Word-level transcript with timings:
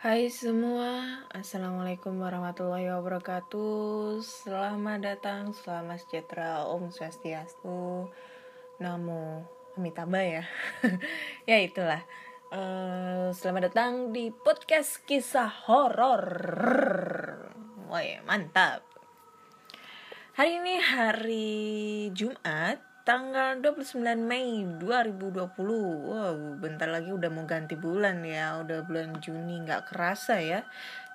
Hai 0.00 0.32
semua, 0.32 1.20
Assalamualaikum 1.28 2.24
warahmatullahi 2.24 2.88
wabarakatuh. 2.88 4.24
Selamat 4.24 5.04
datang, 5.04 5.52
selamat 5.52 6.00
sejahtera, 6.00 6.64
Om 6.72 6.88
Swastiastu 6.88 8.08
Namo 8.80 9.44
Amitabha 9.76 10.24
ya. 10.24 10.44
Ya 11.52 11.60
itulah. 11.60 12.00
Uh, 12.48 13.28
Selamat 13.36 13.68
datang 13.68 14.16
di 14.16 14.32
podcast 14.32 15.04
kisah 15.04 15.68
horor. 15.68 16.24
Wah 17.92 18.24
mantap. 18.24 18.80
Hari 20.32 20.64
ini 20.64 20.80
hari 20.80 21.60
Jumat 22.16 22.89
tanggal 23.02 23.58
29 23.58 24.00
Mei 24.20 24.62
2020 24.78 25.50
Wow 26.06 26.36
bentar 26.60 26.86
lagi 26.86 27.10
udah 27.10 27.30
mau 27.32 27.48
ganti 27.48 27.74
bulan 27.74 28.22
ya. 28.22 28.60
Udah 28.60 28.84
bulan 28.84 29.16
Juni 29.18 29.64
nggak 29.64 29.90
kerasa 29.90 30.38
ya. 30.40 30.64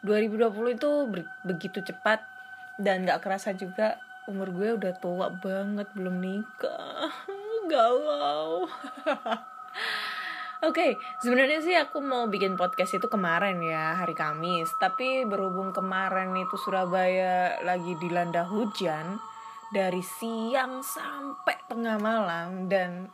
2020 0.03 0.77
itu 0.77 0.91
begitu 1.45 1.79
cepat. 1.85 2.25
Dan 2.75 3.07
nggak 3.07 3.23
kerasa 3.23 3.55
juga 3.55 3.97
umur 4.25 4.49
gue 4.51 4.75
udah 4.75 4.93
tua 4.97 5.29
banget 5.29 5.87
belum 5.93 6.17
nikah. 6.17 7.13
Galau. 7.71 8.65
Oke, 10.65 10.81
okay, 10.81 10.91
sebenarnya 11.21 11.61
sih 11.61 11.75
aku 11.77 12.01
mau 12.01 12.25
bikin 12.25 12.57
podcast 12.57 12.97
itu 12.97 13.05
kemarin 13.05 13.61
ya, 13.61 14.01
hari 14.01 14.17
Kamis. 14.17 14.71
Tapi 14.81 15.21
berhubung 15.27 15.75
kemarin 15.75 16.33
itu 16.33 16.57
Surabaya 16.57 17.61
lagi 17.61 17.93
dilanda 18.01 18.41
hujan, 18.49 19.21
dari 19.73 20.01
siang 20.01 20.85
sampai 20.85 21.57
tengah 21.65 21.97
malam 21.97 22.69
dan 22.69 23.09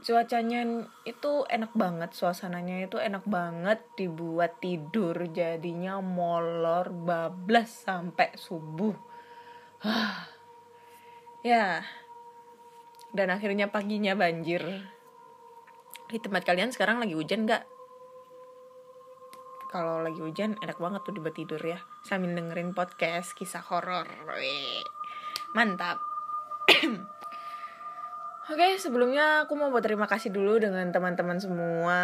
cuacanya 0.00 0.88
itu 1.04 1.44
enak 1.44 1.76
banget 1.76 2.16
suasananya 2.16 2.88
itu 2.88 2.96
enak 2.96 3.24
banget 3.28 3.84
dibuat 4.00 4.56
tidur 4.64 5.16
jadinya 5.28 6.00
molor 6.00 6.88
bablas 6.92 7.84
sampai 7.84 8.32
subuh. 8.36 8.96
Ya. 11.40 11.80
Dan 13.16 13.32
akhirnya 13.32 13.72
paginya 13.72 14.12
banjir. 14.12 14.60
Di 16.04 16.20
tempat 16.20 16.44
kalian 16.44 16.68
sekarang 16.68 17.00
lagi 17.00 17.16
hujan 17.16 17.48
nggak? 17.48 17.64
Kalau 19.72 20.04
lagi 20.04 20.20
hujan 20.20 20.60
enak 20.60 20.76
banget 20.76 21.00
tuh 21.08 21.16
dibuat 21.16 21.32
tidur 21.32 21.62
ya. 21.64 21.80
Sambil 22.04 22.36
dengerin 22.36 22.76
podcast 22.76 23.32
kisah 23.32 23.64
horor 23.72 24.04
mantap. 25.54 25.98
Oke, 28.50 28.58
okay, 28.58 28.72
sebelumnya 28.82 29.46
aku 29.46 29.54
mau 29.54 29.70
berterima 29.70 30.10
kasih 30.10 30.34
dulu 30.34 30.58
dengan 30.58 30.90
teman-teman 30.90 31.38
semua 31.38 31.98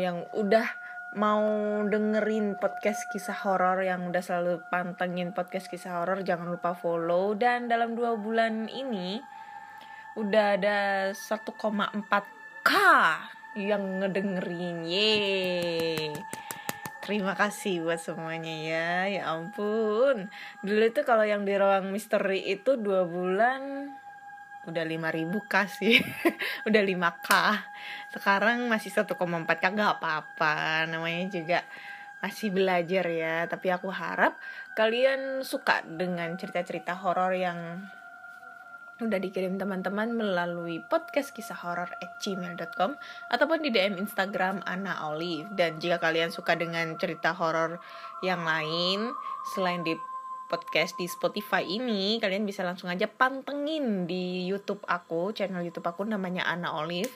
yang 0.00 0.24
udah 0.32 0.64
mau 1.14 1.44
dengerin 1.86 2.58
podcast 2.58 3.06
kisah 3.12 3.36
horor 3.46 3.84
yang 3.86 4.08
udah 4.10 4.18
selalu 4.24 4.64
pantengin 4.72 5.36
podcast 5.36 5.68
kisah 5.68 6.00
horor. 6.00 6.24
Jangan 6.24 6.48
lupa 6.50 6.72
follow. 6.72 7.36
Dan 7.36 7.68
dalam 7.68 7.94
dua 7.94 8.16
bulan 8.16 8.66
ini 8.72 9.20
udah 10.16 10.46
ada 10.58 10.78
1,4k 11.12 12.70
yang 13.60 14.02
ngedengerin. 14.02 14.88
Ye 14.88 16.10
terima 17.04 17.36
kasih 17.36 17.84
buat 17.84 18.00
semuanya 18.00 18.50
ya 18.50 18.90
ya 19.12 19.22
ampun. 19.36 20.32
Dulu 20.64 20.82
itu 20.88 21.04
kalau 21.04 21.28
yang 21.28 21.44
di 21.44 21.52
ruang 21.52 21.92
misteri 21.92 22.40
itu 22.48 22.80
dua 22.80 23.04
bulan 23.04 23.92
udah 24.64 24.84
5000 24.88 25.44
k 25.44 25.54
sih? 25.68 25.96
Udah 26.68 26.80
5k 26.80 27.28
sekarang 28.16 28.64
masih 28.72 28.88
1,4 28.88 29.12
k 29.60 29.64
gak 29.76 29.92
apa-apa. 30.00 30.88
Namanya 30.88 31.28
juga 31.28 31.60
masih 32.24 32.48
belajar 32.48 33.04
ya. 33.12 33.44
Tapi 33.44 33.68
aku 33.68 33.92
harap 33.92 34.40
kalian 34.72 35.44
suka 35.44 35.84
dengan 35.84 36.32
cerita-cerita 36.40 36.96
horor 36.96 37.36
yang 37.36 37.84
udah 39.02 39.18
dikirim 39.18 39.58
teman-teman 39.58 40.14
melalui 40.14 40.78
podcast 40.86 41.34
kisah 41.34 41.58
horor 41.58 41.90
at 41.98 42.12
gmail.com 42.22 42.94
ataupun 43.34 43.58
di 43.66 43.74
DM 43.74 43.98
Instagram 43.98 44.62
Ana 44.62 45.10
Olive. 45.10 45.50
Dan 45.58 45.82
jika 45.82 45.98
kalian 45.98 46.30
suka 46.30 46.54
dengan 46.54 46.94
cerita 46.94 47.34
horor 47.34 47.82
yang 48.22 48.46
lain 48.46 49.10
selain 49.54 49.82
di 49.82 49.98
podcast 50.44 50.94
di 50.94 51.08
Spotify 51.08 51.66
ini 51.66 52.20
kalian 52.20 52.46
bisa 52.46 52.62
langsung 52.62 52.92
aja 52.92 53.08
pantengin 53.10 54.06
di 54.06 54.46
YouTube 54.46 54.84
aku 54.86 55.34
channel 55.34 55.64
YouTube 55.64 55.88
aku 55.88 56.06
namanya 56.06 56.46
Ana 56.46 56.78
Olive. 56.78 57.10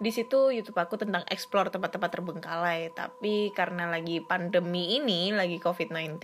Di 0.00 0.08
situ 0.08 0.48
YouTube 0.48 0.78
aku 0.80 0.96
tentang 0.96 1.26
explore 1.28 1.68
tempat-tempat 1.68 2.08
terbengkalai. 2.08 2.88
Tapi 2.96 3.52
karena 3.52 3.90
lagi 3.92 4.24
pandemi 4.24 4.96
ini 4.96 5.34
lagi 5.34 5.60
COVID-19 5.60 6.16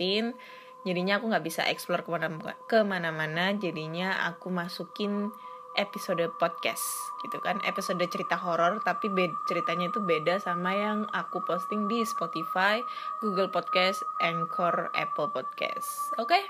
jadinya 0.85 1.17
aku 1.17 1.33
nggak 1.33 1.45
bisa 1.45 1.65
explore 1.65 2.05
ke 2.05 2.09
mana 2.13 2.29
ke 2.69 2.79
mana-mana 2.85 3.51
jadinya 3.57 4.29
aku 4.29 4.53
masukin 4.53 5.33
episode 5.75 6.23
podcast 6.39 6.85
gitu 7.25 7.41
kan 7.43 7.59
episode 7.67 7.99
cerita 8.07 8.39
horor 8.39 8.79
tapi 8.85 9.11
ceritanya 9.49 9.91
itu 9.91 9.99
beda 9.99 10.39
sama 10.39 10.71
yang 10.71 11.03
aku 11.11 11.43
posting 11.43 11.91
di 11.91 12.05
Spotify, 12.07 12.79
Google 13.19 13.51
Podcast, 13.51 14.05
Anchor, 14.23 14.93
Apple 14.95 15.29
Podcast. 15.35 16.15
Oke? 16.15 16.39
Okay? 16.39 16.43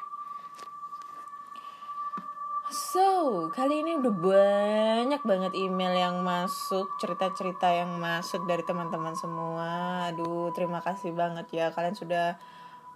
So, 2.65 3.47
kali 3.53 3.85
ini 3.85 4.01
udah 4.01 4.09
banyak 4.09 5.21
banget 5.21 5.53
email 5.53 5.93
yang 5.93 6.25
masuk, 6.25 6.89
cerita-cerita 6.97 7.69
yang 7.69 8.01
masuk 8.01 8.41
dari 8.49 8.65
teman-teman 8.65 9.13
semua. 9.13 10.03
Aduh, 10.09 10.49
terima 10.49 10.81
kasih 10.81 11.13
banget 11.13 11.45
ya 11.53 11.69
kalian 11.69 11.93
sudah 11.93 12.41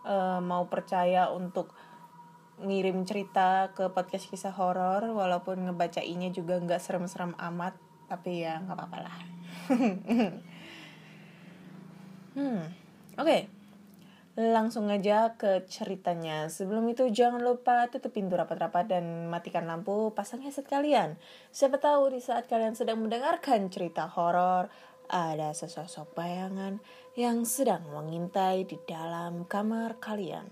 uh, 0.06 0.40
mau 0.44 0.68
percaya 0.68 1.32
untuk 1.32 1.74
ngirim 2.60 3.08
cerita 3.08 3.72
ke 3.72 3.88
podcast 3.96 4.28
kisah 4.28 4.52
horor 4.52 5.16
walaupun 5.16 5.72
ngebacainya 5.72 6.36
juga 6.36 6.60
nggak 6.60 6.84
serem-serem 6.84 7.32
amat 7.40 7.80
tapi 8.12 8.44
ya 8.44 8.60
nggak 8.60 8.76
apa-apa 8.76 8.98
lah. 9.00 9.18
Hmm 12.30 12.62
oke. 13.20 13.28
Okay. 13.28 13.42
langsung 14.40 14.88
aja 14.88 15.36
ke 15.36 15.68
ceritanya. 15.68 16.48
Sebelum 16.48 16.88
itu 16.88 17.12
jangan 17.12 17.44
lupa 17.44 17.92
tutup 17.92 18.16
pintu 18.16 18.40
rapat-rapat 18.40 18.88
dan 18.88 19.28
matikan 19.28 19.68
lampu 19.68 20.16
pasang 20.16 20.40
headset 20.40 20.64
kalian. 20.64 21.20
Siapa 21.52 21.76
tahu 21.76 22.16
di 22.16 22.24
saat 22.24 22.48
kalian 22.48 22.72
sedang 22.72 23.04
mendengarkan 23.04 23.68
cerita 23.68 24.08
horor 24.08 24.72
ada 25.10 25.52
sesosok 25.52 26.14
bayangan 26.16 26.80
yang 27.20 27.44
sedang 27.44 27.84
mengintai 27.92 28.64
di 28.64 28.80
dalam 28.88 29.44
kamar 29.44 30.00
kalian. 30.00 30.48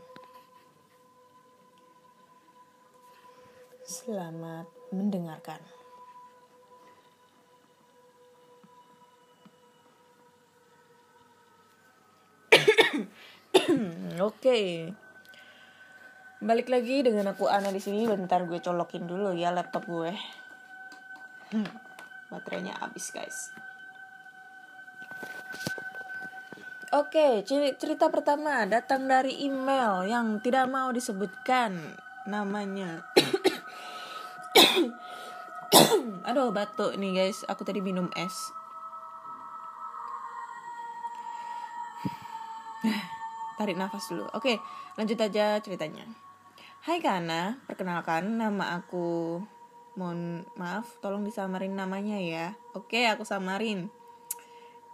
Selamat 3.88 4.68
mendengarkan. 4.92 5.64
Oke. 14.20 14.20
Okay. 14.20 14.92
Balik 16.44 16.68
lagi 16.68 17.00
dengan 17.00 17.32
aku 17.32 17.48
Ana 17.48 17.72
di 17.72 17.80
sini. 17.80 18.04
Bentar 18.12 18.44
gue 18.44 18.60
colokin 18.60 19.08
dulu 19.08 19.32
ya 19.40 19.56
laptop 19.56 19.88
gue. 19.88 20.12
Hmm, 21.56 21.72
baterainya 22.28 22.76
habis, 22.84 23.08
guys. 23.16 23.56
Oke, 26.98 27.46
cerita 27.78 28.10
pertama 28.10 28.66
datang 28.66 29.06
dari 29.06 29.46
email 29.46 30.10
yang 30.10 30.42
tidak 30.42 30.66
mau 30.66 30.90
disebutkan 30.90 31.94
namanya. 32.26 33.06
Aduh, 36.34 36.50
batuk 36.50 36.98
nih 36.98 37.14
guys. 37.14 37.46
Aku 37.46 37.62
tadi 37.62 37.86
minum 37.86 38.10
es. 38.18 38.34
Tarik 43.62 43.78
nafas 43.78 44.10
dulu. 44.10 44.26
Oke, 44.34 44.58
lanjut 44.98 45.22
aja 45.22 45.62
ceritanya. 45.62 46.10
Hai 46.82 46.98
Kana, 46.98 47.62
perkenalkan 47.70 48.42
nama 48.42 48.82
aku 48.82 49.38
Mohon 49.98 50.46
maaf, 50.58 50.98
tolong 51.02 51.26
disamarin 51.26 51.78
namanya 51.78 52.22
ya. 52.22 52.58
Oke, 52.74 53.06
aku 53.06 53.22
samarin. 53.22 53.94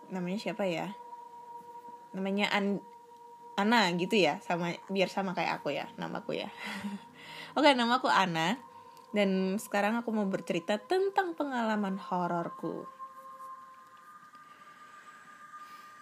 Namanya 0.08 0.40
siapa 0.40 0.64
ya? 0.64 0.96
Namanya 2.14 2.50
An 2.54 2.80
Ana 3.54 3.94
gitu 3.94 4.18
ya 4.18 4.42
sama 4.42 4.74
biar 4.90 5.14
sama 5.14 5.38
kayak 5.38 5.62
aku 5.62 5.70
ya 5.74 5.86
namaku 6.02 6.42
ya. 6.42 6.50
Oke 7.58 7.70
namaku 7.78 8.10
Ana 8.10 8.58
dan 9.14 9.62
sekarang 9.62 9.94
aku 10.02 10.10
mau 10.10 10.26
bercerita 10.26 10.82
tentang 10.82 11.38
pengalaman 11.38 12.02
hororku. 12.02 12.90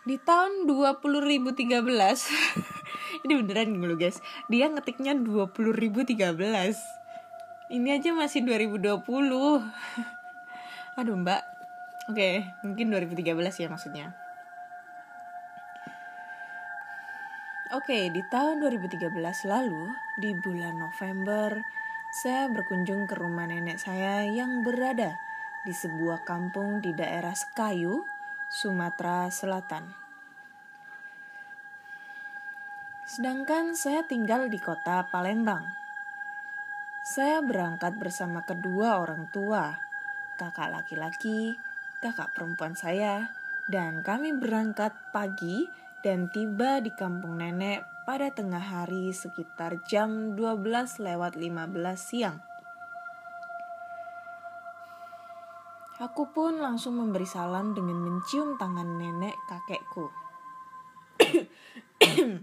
Di 0.07 0.15
tahun 0.17 0.65
20.013 0.65 1.67
ini 3.27 3.33
beneran 3.35 3.75
nih 3.75 3.99
guys. 3.99 4.23
Dia 4.47 4.71
ngetiknya 4.71 5.11
20.013 5.19 6.15
ini 7.71 7.87
aja 7.95 8.11
masih 8.15 8.43
2020 8.47 9.03
aduh 10.99 11.15
mbak. 11.19 11.43
Oke 12.07 12.47
mungkin 12.63 12.95
2013 12.95 13.27
ya 13.59 13.67
maksudnya 13.67 14.15
Oke, 17.71 18.11
di 18.11 18.19
tahun 18.27 18.59
2013 18.59 19.15
lalu, 19.47 19.95
di 20.19 20.35
bulan 20.35 20.75
November, 20.75 21.55
saya 22.11 22.51
berkunjung 22.51 23.07
ke 23.07 23.15
rumah 23.15 23.47
nenek 23.47 23.79
saya 23.79 24.27
yang 24.27 24.59
berada 24.59 25.15
di 25.63 25.71
sebuah 25.71 26.27
kampung 26.27 26.83
di 26.83 26.91
daerah 26.91 27.31
Sekayu, 27.31 28.03
Sumatera 28.51 29.31
Selatan. 29.31 29.87
Sedangkan 33.07 33.71
saya 33.71 34.03
tinggal 34.03 34.51
di 34.51 34.59
kota 34.59 35.07
Palembang. 35.07 35.63
Saya 37.07 37.39
berangkat 37.39 37.95
bersama 37.95 38.43
kedua 38.43 38.99
orang 38.99 39.31
tua, 39.31 39.79
kakak 40.35 40.75
laki-laki, 40.75 41.55
kakak 42.03 42.35
perempuan 42.35 42.75
saya, 42.75 43.31
dan 43.71 44.03
kami 44.03 44.35
berangkat 44.35 44.91
pagi 45.15 45.79
dan 46.01 46.33
tiba 46.33 46.81
di 46.81 46.89
kampung 46.89 47.37
nenek 47.37 47.85
pada 48.09 48.33
tengah 48.33 48.61
hari 48.61 49.13
sekitar 49.13 49.85
jam 49.85 50.33
12 50.33 50.97
lewat 50.97 51.37
15 51.37 51.77
siang. 51.97 52.41
Aku 56.01 56.33
pun 56.33 56.57
langsung 56.57 56.97
memberi 56.97 57.29
salam 57.29 57.77
dengan 57.77 58.01
mencium 58.01 58.57
tangan 58.57 58.97
nenek 58.97 59.37
kakekku. 59.45 60.09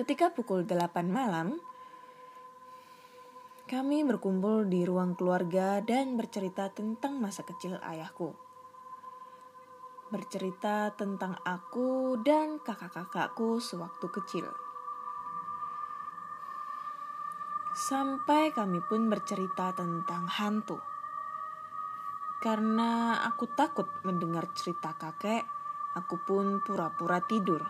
Ketika 0.00 0.32
pukul 0.32 0.64
8 0.64 1.04
malam, 1.04 1.60
kami 3.68 4.08
berkumpul 4.08 4.64
di 4.64 4.88
ruang 4.88 5.12
keluarga 5.12 5.84
dan 5.84 6.16
bercerita 6.16 6.72
tentang 6.72 7.20
masa 7.20 7.44
kecil 7.44 7.76
ayahku 7.84 8.51
bercerita 10.12 10.92
tentang 10.92 11.40
aku 11.40 12.20
dan 12.20 12.60
kakak-kakakku 12.60 13.56
sewaktu 13.64 14.06
kecil. 14.12 14.46
Sampai 17.72 18.52
kami 18.52 18.84
pun 18.84 19.08
bercerita 19.08 19.72
tentang 19.72 20.28
hantu. 20.28 20.76
Karena 22.44 23.24
aku 23.24 23.48
takut 23.56 23.88
mendengar 24.04 24.52
cerita 24.52 24.92
kakek, 24.92 25.48
aku 25.96 26.20
pun 26.20 26.60
pura-pura 26.60 27.24
tidur. 27.24 27.64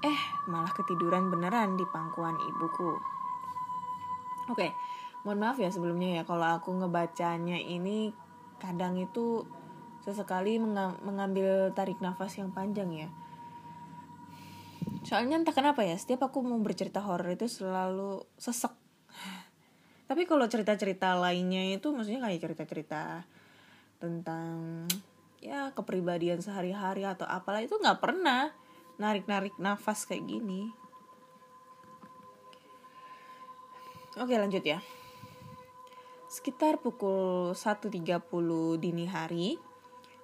Eh, 0.00 0.20
malah 0.48 0.72
ketiduran 0.72 1.28
beneran 1.28 1.76
di 1.76 1.84
pangkuan 1.84 2.40
ibuku. 2.40 2.96
Oke, 4.48 4.72
mohon 5.28 5.44
maaf 5.44 5.60
ya 5.60 5.68
sebelumnya 5.68 6.20
ya 6.20 6.22
kalau 6.24 6.56
aku 6.56 6.72
ngebacanya 6.72 7.60
ini 7.60 8.23
kadang 8.64 8.96
itu 8.96 9.44
sesekali 10.00 10.56
mengambil 11.04 11.72
tarik 11.76 12.00
nafas 12.00 12.40
yang 12.40 12.48
panjang 12.52 12.88
ya. 12.92 13.08
Soalnya 15.04 15.36
entah 15.36 15.52
kenapa 15.52 15.84
ya 15.84 15.96
setiap 16.00 16.32
aku 16.32 16.40
mau 16.40 16.56
bercerita 16.64 17.04
horor 17.04 17.28
itu 17.28 17.44
selalu 17.44 18.24
sesek. 18.40 18.72
Tapi 20.08 20.24
kalau 20.24 20.48
cerita-cerita 20.48 21.16
lainnya 21.16 21.76
itu 21.76 21.92
maksudnya 21.92 22.24
kayak 22.24 22.40
cerita-cerita 22.40 23.24
tentang 24.00 24.84
ya 25.44 25.72
kepribadian 25.76 26.40
sehari-hari 26.40 27.04
atau 27.04 27.28
apalah 27.28 27.60
itu 27.60 27.76
nggak 27.76 28.00
pernah 28.00 28.52
narik-narik 28.96 29.56
nafas 29.60 30.08
kayak 30.08 30.24
gini. 30.24 30.72
Oke 34.16 34.36
lanjut 34.36 34.64
ya 34.64 34.80
Sekitar 36.34 36.82
pukul 36.82 37.54
1.30 37.54 37.94
dini 38.82 39.06
hari, 39.06 39.54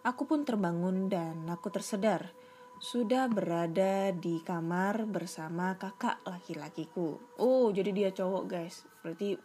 aku 0.02 0.26
pun 0.26 0.42
terbangun 0.42 1.06
dan 1.06 1.46
aku 1.46 1.70
tersedar 1.70 2.34
sudah 2.82 3.30
berada 3.30 4.10
di 4.10 4.42
kamar 4.42 5.06
bersama 5.06 5.78
kakak 5.78 6.18
laki-lakiku. 6.26 7.14
Oh, 7.38 7.70
jadi 7.70 7.94
dia 7.94 8.10
cowok 8.10 8.42
guys. 8.50 8.82
Berarti 9.06 9.38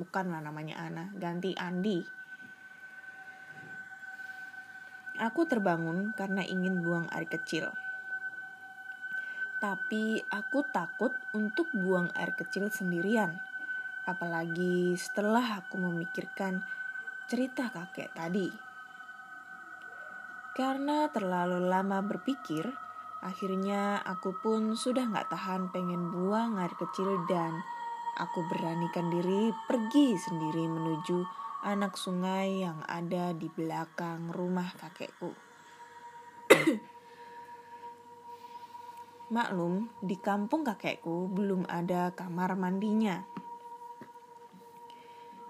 bukanlah 0.00 0.40
namanya 0.40 0.88
Ana, 0.88 1.12
ganti 1.20 1.52
Andi. 1.52 2.00
Aku 5.20 5.44
terbangun 5.44 6.16
karena 6.16 6.40
ingin 6.48 6.80
buang 6.80 7.12
air 7.12 7.28
kecil. 7.28 7.68
Tapi 9.60 10.16
aku 10.32 10.64
takut 10.72 11.12
untuk 11.36 11.68
buang 11.76 12.08
air 12.16 12.32
kecil 12.32 12.72
sendirian 12.72 13.49
apalagi 14.08 14.96
setelah 14.96 15.60
aku 15.64 15.76
memikirkan 15.76 16.62
cerita 17.30 17.68
kakek 17.70 18.10
tadi. 18.16 18.48
Karena 20.50 21.06
terlalu 21.08 21.62
lama 21.70 22.02
berpikir, 22.02 22.66
akhirnya 23.22 24.02
aku 24.02 24.34
pun 24.42 24.74
sudah 24.74 25.06
gak 25.08 25.30
tahan 25.30 25.70
pengen 25.70 26.10
buang 26.10 26.58
air 26.58 26.74
kecil 26.74 27.22
dan 27.30 27.54
aku 28.18 28.44
beranikan 28.50 29.08
diri 29.08 29.54
pergi 29.70 30.18
sendiri 30.18 30.66
menuju 30.66 31.22
anak 31.64 31.96
sungai 31.96 32.64
yang 32.64 32.80
ada 32.88 33.30
di 33.36 33.46
belakang 33.52 34.32
rumah 34.32 34.72
kakekku. 34.80 35.32
Maklum, 39.36 39.86
di 40.02 40.18
kampung 40.18 40.66
kakekku 40.66 41.30
belum 41.30 41.62
ada 41.70 42.10
kamar 42.10 42.58
mandinya. 42.58 43.22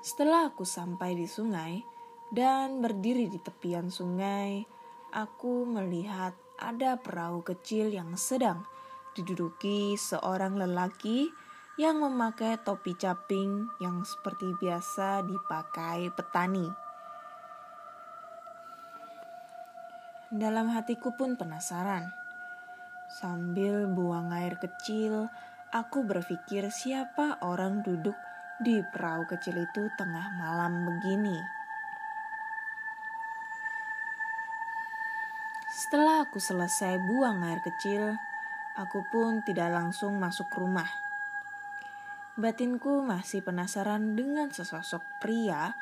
Setelah 0.00 0.49
aku 0.49 0.64
sampai 0.64 1.12
di 1.12 1.29
sungai 1.29 1.85
dan 2.32 2.81
berdiri 2.81 3.29
di 3.29 3.37
tepian 3.37 3.93
sungai, 3.93 4.64
aku 5.12 5.69
melihat 5.69 6.32
ada 6.56 6.97
perahu 6.97 7.44
kecil 7.44 7.93
yang 7.93 8.17
sedang 8.17 8.64
diduduki 9.12 10.00
seorang 10.00 10.56
lelaki 10.56 11.29
yang 11.76 12.00
memakai 12.00 12.56
topi 12.64 12.97
caping 12.97 13.69
yang 13.76 14.00
seperti 14.00 14.56
biasa 14.56 15.20
dipakai 15.20 16.08
petani. 16.17 16.69
Dalam 20.32 20.73
hatiku 20.73 21.12
pun 21.12 21.37
penasaran. 21.37 22.08
Sambil 23.20 23.91
buang 23.91 24.32
air 24.32 24.56
kecil, 24.62 25.29
aku 25.75 26.06
berpikir 26.06 26.70
siapa 26.70 27.43
orang 27.43 27.82
duduk 27.82 28.14
di 28.61 28.85
perahu 28.85 29.25
kecil 29.25 29.65
itu 29.65 29.89
tengah 29.97 30.37
malam 30.37 30.85
begini. 30.85 31.41
Setelah 35.73 36.29
aku 36.29 36.37
selesai 36.37 37.01
buang 37.08 37.41
air 37.41 37.65
kecil, 37.65 38.20
aku 38.77 39.01
pun 39.08 39.41
tidak 39.41 39.73
langsung 39.73 40.20
masuk 40.20 40.53
rumah. 40.53 40.87
Batinku 42.37 43.01
masih 43.01 43.41
penasaran 43.41 44.13
dengan 44.13 44.53
sesosok 44.53 45.01
pria 45.25 45.73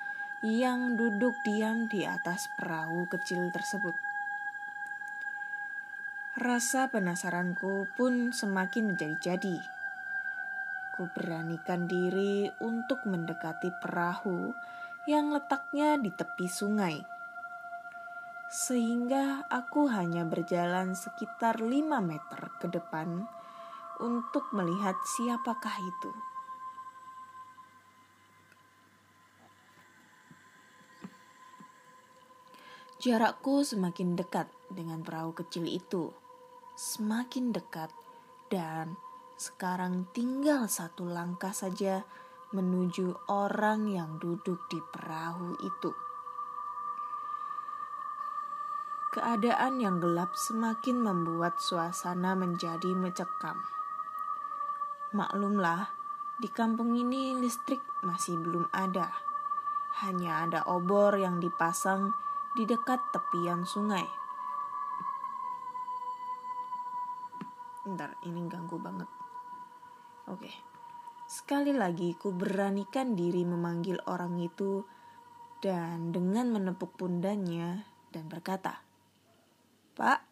yang 0.47 0.95
duduk 0.95 1.35
diam 1.43 1.91
di 1.91 2.07
atas 2.07 2.47
perahu 2.55 3.11
kecil 3.11 3.50
tersebut. 3.50 3.99
Rasa 6.38 6.87
penasaranku 6.95 7.91
pun 7.99 8.31
semakin 8.31 8.95
menjadi-jadi 8.95 9.77
Aku 10.99 11.14
beranikan 11.14 11.87
diri 11.87 12.50
untuk 12.59 13.07
mendekati 13.07 13.71
perahu 13.78 14.50
yang 15.07 15.31
letaknya 15.31 15.95
di 15.95 16.11
tepi 16.11 16.50
sungai. 16.50 16.99
Sehingga 18.50 19.47
aku 19.47 19.87
hanya 19.95 20.26
berjalan 20.26 20.99
sekitar 20.99 21.62
5 21.62 21.71
meter 22.02 22.50
ke 22.59 22.67
depan 22.67 23.31
untuk 24.02 24.50
melihat 24.50 24.99
siapakah 25.07 25.78
itu. 25.78 26.11
Jarakku 32.99 33.62
semakin 33.62 34.19
dekat 34.19 34.50
dengan 34.67 35.07
perahu 35.07 35.31
kecil 35.31 35.62
itu. 35.62 36.11
Semakin 36.75 37.55
dekat 37.55 37.95
dan 38.50 38.99
sekarang 39.38 40.11
tinggal 40.11 40.66
satu 40.66 41.07
langkah 41.07 41.54
saja 41.54 42.02
menuju 42.50 43.30
orang 43.30 43.87
yang 43.87 44.18
duduk 44.18 44.66
di 44.66 44.83
perahu 44.83 45.54
itu. 45.62 45.95
Keadaan 49.14 49.78
yang 49.78 50.02
gelap 50.02 50.35
semakin 50.35 50.99
membuat 51.00 51.62
suasana 51.62 52.35
menjadi 52.35 52.92
mencekam. 52.99 53.62
Maklumlah, 55.14 55.87
di 56.42 56.50
kampung 56.50 56.99
ini 56.99 57.38
listrik 57.38 57.80
masih 58.02 58.42
belum 58.42 58.66
ada. 58.75 59.14
Hanya 60.02 60.50
ada 60.50 60.61
obor 60.66 61.14
yang 61.14 61.38
dipasang 61.38 62.11
di 62.59 62.66
dekat 62.66 63.00
tepian 63.14 63.62
sungai. 63.62 64.07
Ntar, 67.88 68.21
ini 68.28 68.45
ganggu 68.45 68.76
banget. 68.76 69.18
Oke. 70.28 70.52
Sekali 71.28 71.76
lagi 71.76 72.16
ku 72.16 72.32
beranikan 72.32 73.12
diri 73.12 73.44
memanggil 73.44 74.00
orang 74.08 74.40
itu 74.40 74.85
dan 75.61 76.08
dengan 76.14 76.49
menepuk 76.54 76.97
pundanya 76.97 77.85
dan 78.08 78.28
berkata, 78.32 78.80
"Pak, 79.92 80.28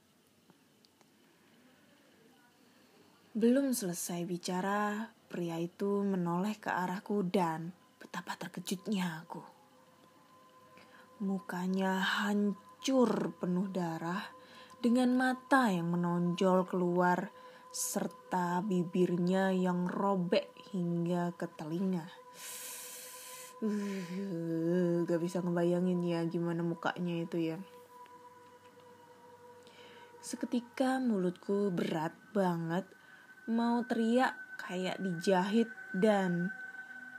Belum 3.37 3.69
selesai 3.77 4.25
bicara, 4.25 5.13
pria 5.29 5.61
itu 5.61 6.01
menoleh 6.01 6.57
ke 6.57 6.73
arahku 6.73 7.21
dan 7.29 7.69
betapa 8.01 8.33
terkejutnya 8.33 9.21
aku. 9.21 9.45
Mukanya 11.21 12.01
hancur 12.01 13.37
penuh 13.37 13.69
darah 13.69 14.25
dengan 14.81 15.13
mata 15.21 15.69
yang 15.69 15.93
menonjol 15.93 16.65
keluar 16.65 17.29
serta 17.77 18.65
bibirnya 18.65 19.53
yang 19.53 19.85
robek 19.85 20.49
hingga 20.73 21.37
ke 21.37 21.45
telinga. 21.61 22.09
Uh, 23.61 25.05
gak 25.05 25.21
bisa 25.21 25.45
ngebayangin 25.45 26.01
ya 26.01 26.25
gimana 26.25 26.65
mukanya 26.65 27.21
itu 27.21 27.53
ya. 27.53 27.61
Seketika 30.25 31.05
mulutku 31.05 31.69
berat 31.69 32.17
banget 32.33 32.89
mau 33.45 33.85
teriak 33.85 34.33
kayak 34.57 34.97
dijahit 34.97 35.69
dan 35.93 36.49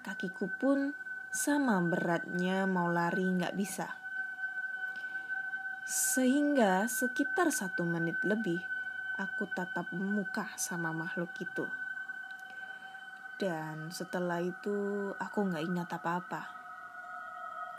kakiku 0.01 0.49
pun 0.57 0.97
sama 1.29 1.77
beratnya 1.85 2.65
mau 2.65 2.89
lari 2.89 3.29
nggak 3.29 3.53
bisa. 3.53 3.93
Sehingga 5.85 6.89
sekitar 6.89 7.53
satu 7.53 7.85
menit 7.85 8.17
lebih 8.25 8.76
aku 9.17 9.49
tatap 9.51 9.89
muka 9.93 10.47
sama 10.55 10.93
makhluk 10.93 11.33
itu. 11.41 11.65
Dan 13.37 13.89
setelah 13.89 14.41
itu 14.41 15.11
aku 15.17 15.39
nggak 15.49 15.65
ingat 15.65 15.89
apa-apa. 15.93 16.41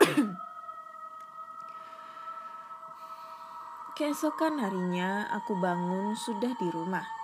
Keesokan 3.99 4.63
harinya 4.63 5.27
aku 5.33 5.59
bangun 5.59 6.15
sudah 6.15 6.55
di 6.55 6.71
rumah 6.71 7.19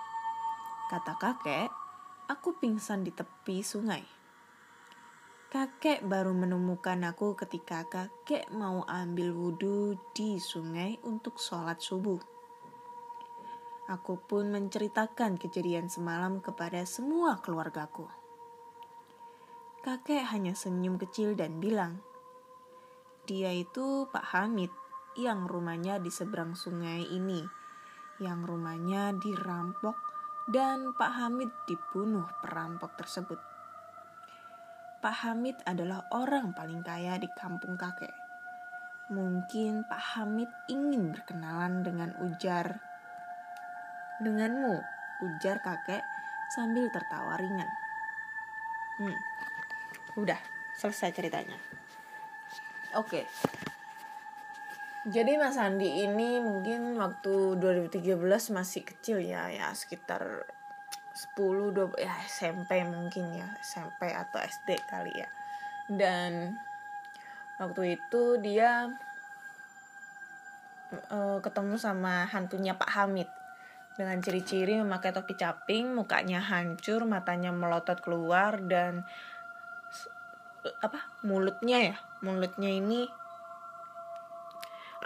Kata 0.86 1.18
kakek, 1.18 1.66
aku 2.30 2.62
pingsan 2.62 3.02
di 3.02 3.10
tepi 3.10 3.58
sungai. 3.58 4.06
Kakek 5.50 6.06
baru 6.06 6.30
menemukan 6.30 7.02
aku 7.10 7.34
ketika 7.34 7.82
kakek 7.90 8.46
mau 8.54 8.86
ambil 8.86 9.34
wudhu 9.34 9.98
di 10.14 10.38
sungai 10.38 10.94
untuk 11.02 11.42
sholat 11.42 11.82
subuh. 11.82 12.35
Aku 13.86 14.18
pun 14.18 14.50
menceritakan 14.50 15.38
kejadian 15.38 15.86
semalam 15.86 16.42
kepada 16.42 16.82
semua 16.82 17.38
keluargaku. 17.38 18.10
Kakek 19.86 20.26
hanya 20.34 20.58
senyum 20.58 20.98
kecil 20.98 21.38
dan 21.38 21.62
bilang, 21.62 22.02
dia 23.30 23.54
itu 23.54 24.10
Pak 24.10 24.26
Hamid 24.34 24.74
yang 25.14 25.46
rumahnya 25.46 26.02
di 26.02 26.10
seberang 26.10 26.58
sungai 26.58 27.06
ini, 27.06 27.46
yang 28.18 28.42
rumahnya 28.42 29.14
dirampok 29.22 29.94
dan 30.50 30.90
Pak 30.98 31.12
Hamid 31.22 31.54
dibunuh 31.70 32.26
perampok 32.42 32.98
tersebut. 32.98 33.38
Pak 34.98 35.16
Hamid 35.22 35.62
adalah 35.62 36.02
orang 36.10 36.50
paling 36.58 36.82
kaya 36.82 37.22
di 37.22 37.30
kampung 37.38 37.78
kakek. 37.78 38.14
Mungkin 39.14 39.86
Pak 39.86 40.18
Hamid 40.18 40.50
ingin 40.66 41.14
berkenalan 41.14 41.86
dengan 41.86 42.10
ujar 42.26 42.82
denganmu, 44.22 44.80
ujar 45.24 45.60
kakek 45.60 46.02
sambil 46.52 46.88
tertawa 46.88 47.36
ringan. 47.36 47.68
Hmm, 48.96 49.16
udah 50.16 50.38
selesai 50.76 51.12
ceritanya. 51.12 51.58
Oke, 52.96 53.28
jadi 55.06 55.38
Mas 55.38 55.54
Andi 55.54 56.02
ini 56.02 56.42
mungkin 56.42 56.98
waktu 56.98 57.62
2013 57.62 58.18
masih 58.50 58.82
kecil 58.82 59.22
ya, 59.22 59.46
ya 59.54 59.70
sekitar 59.70 60.42
10 61.14 61.70
20 61.70 61.94
ya 61.94 62.10
SMP 62.26 62.82
mungkin 62.82 63.38
ya, 63.38 63.46
SMP 63.62 64.10
atau 64.10 64.42
SD 64.42 64.74
kali 64.90 65.14
ya. 65.14 65.30
Dan 65.86 66.58
waktu 67.62 67.94
itu 68.02 68.42
dia 68.42 68.90
uh, 71.14 71.38
ketemu 71.38 71.78
sama 71.78 72.26
hantunya 72.26 72.74
Pak 72.74 72.90
Hamid 72.90 73.30
dengan 73.96 74.20
ciri-ciri 74.20 74.76
memakai 74.76 75.10
topi 75.16 75.34
caping, 75.34 75.96
mukanya 75.96 76.44
hancur, 76.44 77.08
matanya 77.08 77.50
melotot 77.50 77.96
keluar 78.04 78.60
dan 78.60 79.08
apa 80.84 81.00
mulutnya 81.24 81.92
ya? 81.92 81.96
Mulutnya 82.20 82.68
ini 82.68 83.08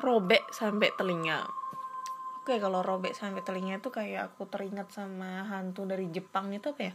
robek 0.02 0.50
sampai 0.50 0.90
telinga. 0.98 1.46
Oke 2.42 2.58
kalau 2.58 2.82
robek 2.82 3.14
sampai 3.14 3.46
telinga 3.46 3.78
itu 3.78 3.94
kayak 3.94 4.34
aku 4.34 4.50
teringat 4.50 4.90
sama 4.90 5.46
hantu 5.46 5.86
dari 5.86 6.10
Jepang 6.10 6.50
itu 6.50 6.74
apa 6.74 6.90
ya? 6.90 6.94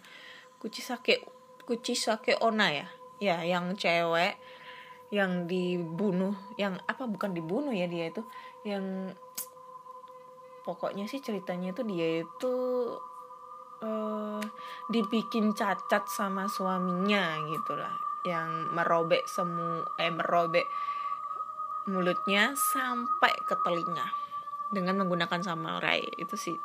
Kuchisake 0.60 1.24
Kuchisake 1.64 2.36
Ona 2.44 2.76
ya? 2.76 2.88
Ya 3.24 3.40
yang 3.48 3.80
cewek 3.80 4.36
yang 5.14 5.48
dibunuh 5.48 6.36
yang 6.60 6.76
apa 6.90 7.08
bukan 7.08 7.32
dibunuh 7.32 7.72
ya 7.72 7.88
dia 7.88 8.10
itu 8.12 8.26
yang 8.66 9.16
pokoknya 10.66 11.06
sih 11.06 11.22
ceritanya 11.22 11.72
itu 11.72 11.86
dia 11.86 12.26
itu 12.26 12.56
uh, 13.86 14.42
dibikin 14.90 15.54
cacat 15.54 16.10
sama 16.10 16.50
suaminya 16.50 17.38
gitulah 17.46 17.94
yang 18.26 18.74
merobek 18.74 19.30
semu 19.30 19.86
eh 20.02 20.10
merobek 20.10 20.66
mulutnya 21.86 22.58
sampai 22.58 23.30
ke 23.46 23.54
telinga 23.62 24.10
dengan 24.74 25.06
menggunakan 25.06 25.46
samurai 25.46 26.02
itu 26.18 26.34
sih. 26.34 26.58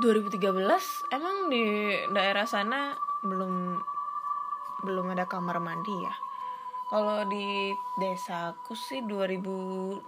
2013 0.00 0.40
emang 1.12 1.52
di 1.52 1.92
daerah 2.16 2.48
sana 2.48 2.96
belum 3.20 3.76
belum 4.82 5.12
ada 5.12 5.28
kamar 5.28 5.60
mandi 5.60 5.92
ya. 6.00 6.16
Kalau 6.88 7.28
di 7.28 7.76
desaku 8.00 8.72
sih 8.72 9.04
2000 9.04 10.00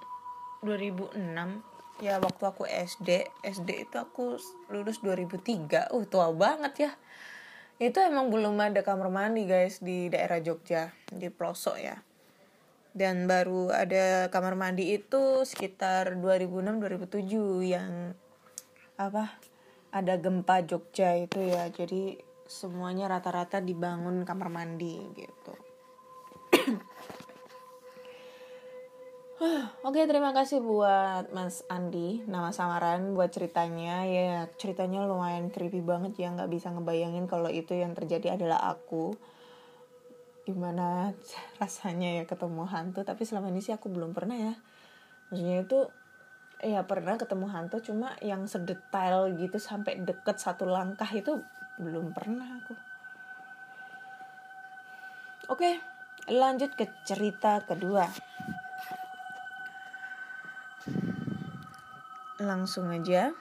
2006 0.65 1.74
ya 2.03 2.19
waktu 2.19 2.43
aku 2.43 2.67
SD 2.67 3.31
SD 3.45 3.87
itu 3.87 3.97
aku 3.99 4.39
lulus 4.71 4.99
2003 5.03 5.95
uh 5.95 6.05
tua 6.07 6.31
banget 6.35 6.91
ya. 6.91 6.93
Itu 7.79 7.99
emang 8.03 8.31
belum 8.31 8.55
ada 8.59 8.87
kamar 8.87 9.11
mandi 9.11 9.47
guys 9.47 9.83
di 9.83 10.07
daerah 10.07 10.39
Jogja 10.39 10.95
di 11.11 11.27
pelosok 11.31 11.77
ya. 11.79 11.99
Dan 12.95 13.27
baru 13.27 13.75
ada 13.75 14.31
kamar 14.31 14.55
mandi 14.55 14.95
itu 14.95 15.43
sekitar 15.43 16.15
2006 16.23 16.79
2007 16.79 17.75
yang 17.75 18.15
apa 18.95 19.35
ada 19.91 20.15
gempa 20.19 20.63
Jogja 20.63 21.19
itu 21.19 21.43
ya. 21.43 21.67
Jadi 21.75 22.19
semuanya 22.47 23.11
rata-rata 23.11 23.59
dibangun 23.59 24.23
kamar 24.23 24.53
mandi 24.53 25.01
gitu 25.19 25.74
Oke 29.89 30.09
terima 30.09 30.33
kasih 30.33 30.65
buat 30.65 31.29
Mas 31.37 31.69
Andi 31.69 32.25
nama 32.25 32.49
samaran 32.49 33.13
buat 33.13 33.29
ceritanya. 33.29 34.07
Ya 34.09 34.49
ceritanya 34.57 35.05
lumayan 35.05 35.53
creepy 35.53 35.85
banget 35.85 36.17
ya 36.17 36.33
nggak 36.33 36.49
bisa 36.49 36.73
ngebayangin 36.73 37.29
kalau 37.29 37.53
itu 37.53 37.77
yang 37.77 37.93
terjadi 37.93 38.41
adalah 38.41 38.73
aku. 38.73 39.13
Gimana 40.49 41.13
rasanya 41.61 42.23
ya 42.23 42.25
ketemu 42.25 42.65
hantu 42.65 43.05
tapi 43.05 43.29
selama 43.29 43.53
ini 43.53 43.61
sih 43.61 43.77
aku 43.77 43.93
belum 43.93 44.17
pernah 44.17 44.37
ya. 44.37 44.55
Maksudnya 45.29 45.57
itu 45.61 45.79
ya 46.65 46.81
pernah 46.89 47.21
ketemu 47.21 47.47
hantu 47.53 47.77
cuma 47.85 48.17
yang 48.25 48.49
sedetail 48.49 49.29
gitu 49.37 49.61
sampai 49.61 50.01
deket 50.01 50.41
satu 50.41 50.65
langkah 50.65 51.09
itu 51.13 51.37
belum 51.77 52.17
pernah 52.17 52.49
aku. 52.65 52.75
Oke 55.53 55.77
lanjut 56.25 56.73
ke 56.73 56.89
cerita 57.05 57.61
kedua 57.69 58.09
langsung 62.43 62.91
aja 62.91 63.35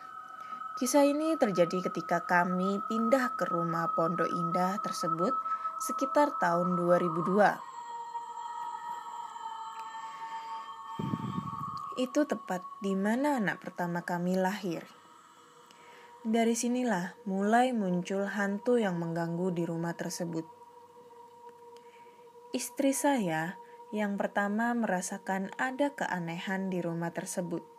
Kisah 0.74 1.06
ini 1.06 1.38
terjadi 1.38 1.86
ketika 1.86 2.26
kami 2.26 2.82
pindah 2.90 3.38
ke 3.38 3.46
rumah 3.46 3.94
Pondok 3.94 4.26
Indah 4.26 4.82
tersebut 4.82 5.30
sekitar 5.78 6.34
tahun 6.42 6.74
2002. 6.74 7.22
Itu 12.02 12.26
tepat 12.26 12.66
di 12.82 12.98
mana 12.98 13.38
anak 13.38 13.62
pertama 13.62 14.02
kami 14.02 14.34
lahir. 14.34 14.82
Dari 16.26 16.58
sinilah 16.58 17.22
mulai 17.30 17.70
muncul 17.70 18.26
hantu 18.26 18.82
yang 18.82 18.98
mengganggu 18.98 19.54
di 19.54 19.70
rumah 19.70 19.94
tersebut. 19.94 20.50
Istri 22.50 22.98
saya 22.98 23.62
yang 23.94 24.18
pertama 24.18 24.74
merasakan 24.74 25.54
ada 25.62 25.94
keanehan 25.94 26.74
di 26.74 26.82
rumah 26.82 27.14
tersebut. 27.14 27.73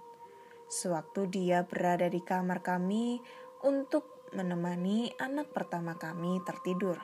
Sewaktu 0.69 1.29
dia 1.29 1.65
berada 1.69 2.09
di 2.09 2.25
kamar 2.25 2.65
kami 2.65 3.21
untuk 3.65 4.29
menemani 4.35 5.15
anak 5.21 5.55
pertama 5.55 5.95
kami 5.95 6.43
tertidur. 6.43 6.99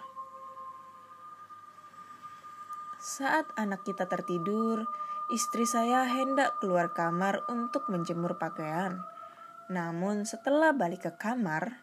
Saat 3.00 3.48
anak 3.56 3.80
kita 3.86 4.04
tertidur, 4.10 4.84
istri 5.32 5.64
saya 5.64 6.04
hendak 6.04 6.60
keluar 6.60 6.92
kamar 6.92 7.40
untuk 7.48 7.88
menjemur 7.88 8.36
pakaian. 8.36 9.00
Namun 9.72 10.28
setelah 10.28 10.76
balik 10.76 11.08
ke 11.08 11.12
kamar, 11.16 11.80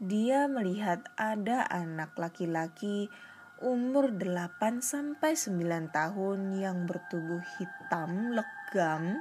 dia 0.00 0.48
melihat 0.48 1.04
ada 1.20 1.66
anak 1.68 2.16
laki-laki 2.16 3.12
umur 3.60 4.12
8 4.12 4.84
sampai 4.84 5.32
9 5.32 5.88
tahun 5.92 6.40
yang 6.60 6.84
bertubuh 6.84 7.40
hitam 7.56 8.36
legam 8.36 9.16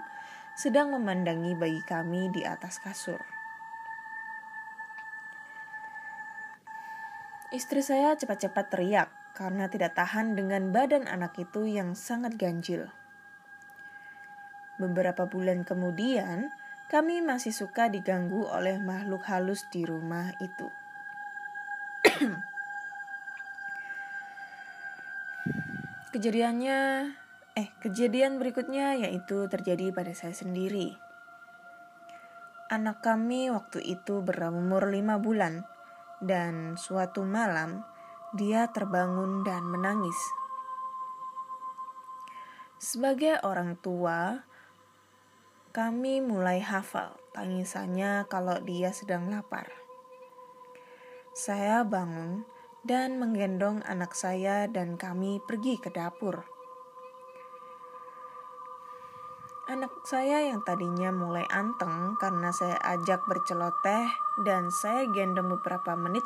sedang 0.55 0.95
memandangi 0.95 1.51
bayi 1.51 1.83
kami 1.83 2.31
di 2.31 2.47
atas 2.47 2.79
kasur. 2.79 3.19
Istri 7.51 7.83
saya 7.83 8.15
cepat-cepat 8.15 8.71
teriak 8.71 9.12
karena 9.35 9.67
tidak 9.67 10.00
tahan 10.00 10.39
dengan 10.39 10.71
badan 10.71 11.12
anak 11.12 11.35
itu 11.35 11.67
yang 11.67 11.91
sangat 11.91 12.39
ganjil. 12.39 12.88
Beberapa 14.79 15.27
bulan 15.27 15.67
kemudian, 15.67 16.51
kami 16.88 17.19
masih 17.24 17.51
suka 17.51 17.91
diganggu 17.91 18.47
oleh 18.47 18.79
makhluk 18.79 19.24
halus 19.27 19.67
di 19.71 19.83
rumah 19.83 20.31
itu. 20.39 20.67
Kejadiannya, 26.15 27.12
eh, 27.55 27.71
kejadian 27.79 28.38
berikutnya 28.38 29.00
yaitu 29.00 29.47
terjadi 29.47 29.95
pada 29.95 30.12
saya 30.12 30.35
sendiri. 30.35 30.95
Anak 32.67 33.00
kami 33.00 33.47
waktu 33.53 33.79
itu 33.79 34.19
berumur 34.19 34.89
lima 34.91 35.15
bulan, 35.21 35.63
dan 36.19 36.75
suatu 36.75 37.24
malam 37.24 37.85
dia 38.35 38.67
terbangun 38.74 39.45
dan 39.47 39.63
menangis. 39.63 40.17
Sebagai 42.75 43.39
orang 43.47 43.79
tua, 43.79 44.43
kami 45.71 46.19
mulai 46.19 46.59
hafal 46.59 47.15
tangisannya 47.31 48.27
kalau 48.27 48.59
dia 48.63 48.91
sedang 48.91 49.31
lapar. 49.31 49.71
Saya 51.35 51.83
bangun 51.83 52.47
dan 52.88 53.19
menggendong 53.19 53.83
anak 53.83 54.15
saya 54.15 54.71
dan 54.71 54.95
kami 54.95 55.43
pergi 55.43 55.75
ke 55.79 55.91
dapur. 55.91 56.54
Anak 59.65 60.05
saya 60.05 60.45
yang 60.45 60.62
tadinya 60.62 61.10
mulai 61.10 61.41
anteng 61.50 62.13
karena 62.22 62.53
saya 62.53 62.77
ajak 62.86 63.25
berceloteh 63.25 64.13
dan 64.45 64.69
saya 64.69 65.10
gendong 65.10 65.57
beberapa 65.57 65.98
menit 65.98 66.22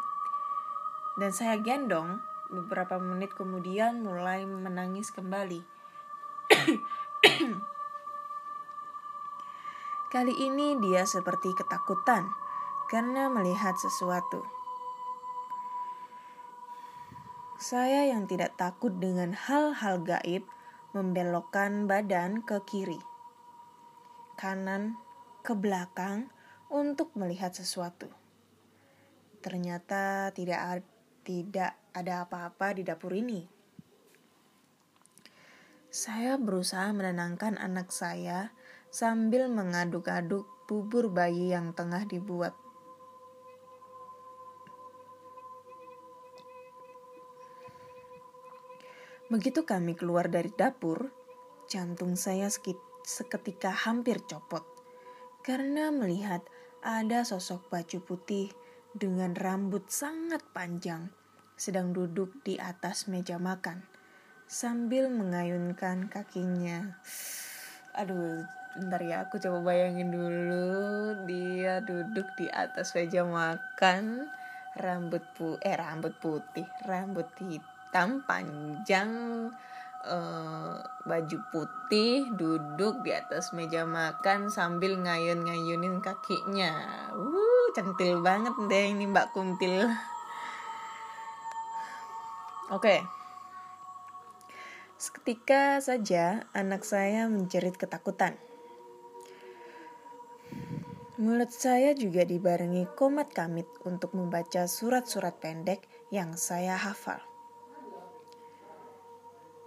dan 1.16 1.32
saya 1.32 1.56
gendong 1.56 2.20
beberapa 2.52 3.00
menit 3.00 3.32
kemudian 3.32 4.04
mulai 4.04 4.44
menangis 4.44 5.16
kembali. 5.16 5.64
Kali 10.12 10.34
ini 10.36 10.76
dia 10.84 11.08
seperti 11.08 11.56
ketakutan 11.56 12.28
karena 12.92 13.32
melihat 13.32 13.80
sesuatu. 13.80 14.44
Saya 17.56 18.04
yang 18.12 18.28
tidak 18.28 18.60
takut 18.60 19.00
dengan 19.00 19.32
hal-hal 19.32 20.04
gaib 20.04 20.44
membelokkan 20.92 21.88
badan 21.88 22.44
ke 22.44 22.60
kiri, 22.68 23.00
kanan, 24.40 24.96
ke 25.44 25.52
belakang 25.52 26.32
untuk 26.72 27.12
melihat 27.20 27.52
sesuatu. 27.52 28.08
Ternyata 29.44 30.32
tidak 30.32 30.88
tidak 31.28 31.76
ada 31.92 32.24
apa-apa 32.24 32.80
di 32.80 32.88
dapur 32.88 33.12
ini. 33.12 33.44
Saya 35.92 36.40
berusaha 36.40 36.88
menenangkan 36.96 37.60
anak 37.60 37.92
saya 37.92 38.56
sambil 38.88 39.52
mengaduk-aduk 39.52 40.48
bubur 40.70 41.12
bayi 41.12 41.52
yang 41.52 41.76
tengah 41.76 42.08
dibuat. 42.08 42.56
Begitu 49.30 49.62
kami 49.62 49.94
keluar 49.94 50.26
dari 50.26 50.50
dapur, 50.50 51.14
jantung 51.70 52.18
saya 52.18 52.50
seketika 53.10 53.74
hampir 53.74 54.22
copot. 54.30 54.62
Karena 55.42 55.90
melihat 55.90 56.46
ada 56.86 57.26
sosok 57.26 57.74
baju 57.74 57.98
putih 58.06 58.54
dengan 58.94 59.34
rambut 59.34 59.90
sangat 59.90 60.46
panjang 60.54 61.10
sedang 61.58 61.90
duduk 61.92 62.46
di 62.46 62.62
atas 62.62 63.10
meja 63.10 63.42
makan. 63.42 63.82
Sambil 64.46 65.10
mengayunkan 65.10 66.08
kakinya. 66.08 66.96
Aduh, 67.98 68.48
Bentar 68.78 69.02
ya, 69.02 69.26
aku 69.26 69.42
coba 69.42 69.74
bayangin 69.74 70.14
dulu. 70.14 71.18
Dia 71.26 71.82
duduk 71.82 72.30
di 72.38 72.46
atas 72.54 72.94
meja 72.94 73.26
makan, 73.26 74.30
rambut 74.78 75.26
pu 75.34 75.58
eh 75.66 75.74
rambut 75.74 76.14
putih, 76.22 76.70
rambut 76.86 77.26
hitam 77.42 78.22
panjang, 78.30 79.12
uh, 80.06 80.80
baju 81.04 81.38
putih, 81.52 82.30
duduk 82.36 83.04
di 83.04 83.12
atas 83.12 83.52
meja 83.52 83.84
makan 83.84 84.48
sambil 84.48 84.96
ngayun-ngayunin 85.00 86.00
kakinya. 86.00 86.74
Uh, 87.12 87.68
centil 87.76 88.24
banget 88.24 88.56
deh 88.70 88.86
ini 88.96 89.10
Mbak 89.10 89.36
Kuntil. 89.36 89.90
Oke. 92.70 92.86
Okay. 92.86 93.00
Seketika 95.00 95.80
saja 95.80 96.44
anak 96.52 96.84
saya 96.84 97.32
menjerit 97.32 97.80
ketakutan. 97.80 98.36
Mulut 101.20 101.52
saya 101.52 101.96
juga 101.96 102.28
dibarengi 102.28 102.88
komat 102.96 103.32
kamit 103.32 103.68
untuk 103.88 104.12
membaca 104.16 104.68
surat-surat 104.68 105.36
pendek 105.40 105.84
yang 106.12 106.36
saya 106.36 106.76
hafal. 106.76 107.29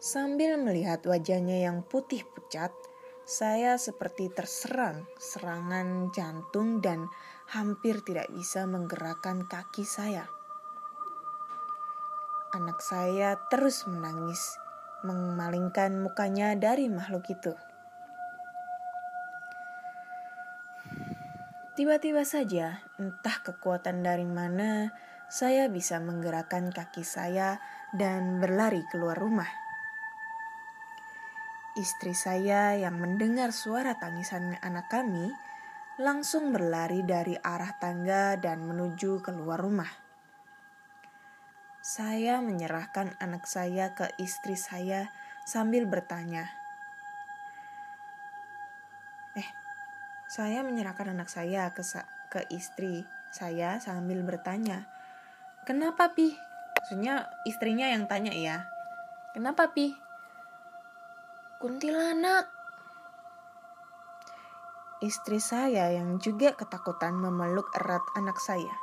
Sambil 0.02 0.58
melihat 0.58 0.98
wajahnya 1.06 1.62
yang 1.62 1.86
putih 1.86 2.26
pucat, 2.26 2.74
saya 3.22 3.78
seperti 3.78 4.34
terserang 4.34 5.06
serangan 5.14 6.10
jantung 6.10 6.82
dan 6.82 7.06
hampir 7.46 8.02
tidak 8.02 8.26
bisa 8.34 8.66
menggerakkan 8.66 9.46
kaki 9.46 9.86
saya. 9.86 10.26
Anak 12.50 12.82
saya 12.82 13.38
terus 13.46 13.86
menangis, 13.86 14.58
memalingkan 15.06 16.02
mukanya 16.02 16.58
dari 16.58 16.90
makhluk 16.90 17.22
itu. 17.30 17.54
Tiba-tiba 21.78 22.26
saja, 22.26 22.82
entah 22.98 23.38
kekuatan 23.46 24.02
dari 24.02 24.26
mana, 24.26 24.90
saya 25.30 25.70
bisa 25.70 26.02
menggerakkan 26.02 26.74
kaki 26.74 27.06
saya 27.06 27.62
dan 27.94 28.42
berlari 28.42 28.82
keluar 28.90 29.14
rumah. 29.14 29.61
Istri 31.72 32.12
saya 32.12 32.76
yang 32.76 33.00
mendengar 33.00 33.48
suara 33.48 33.96
tangisan 33.96 34.60
anak 34.60 34.92
kami 34.92 35.32
langsung 35.96 36.52
berlari 36.52 37.00
dari 37.00 37.32
arah 37.40 37.72
tangga 37.80 38.36
dan 38.36 38.64
menuju 38.68 39.24
keluar 39.24 39.56
rumah. 39.56 39.88
Saya 41.80 42.44
menyerahkan 42.44 43.16
anak 43.18 43.48
saya 43.48 43.96
ke 43.96 44.12
istri 44.20 44.54
saya 44.54 45.08
sambil 45.48 45.88
bertanya, 45.88 46.62
Saya 50.32 50.64
menyerahkan 50.64 51.12
anak 51.12 51.28
saya 51.28 51.76
ke, 51.76 51.84
ke 52.32 52.48
istri 52.48 53.04
saya 53.28 53.76
sambil 53.84 54.24
bertanya, 54.24 54.88
Kenapa 55.68 56.16
Pi? 56.16 56.32
Maksudnya 56.80 57.28
istrinya 57.44 57.92
yang 57.92 58.08
tanya 58.08 58.32
ya. 58.32 58.64
Kenapa 59.36 59.76
Pi? 59.76 59.92
Kuntilanak. 61.62 62.50
Istri 64.98 65.38
saya 65.38 65.94
yang 65.94 66.18
juga 66.18 66.58
ketakutan 66.58 67.14
memeluk 67.14 67.70
erat 67.78 68.02
anak 68.18 68.42
saya. 68.42 68.74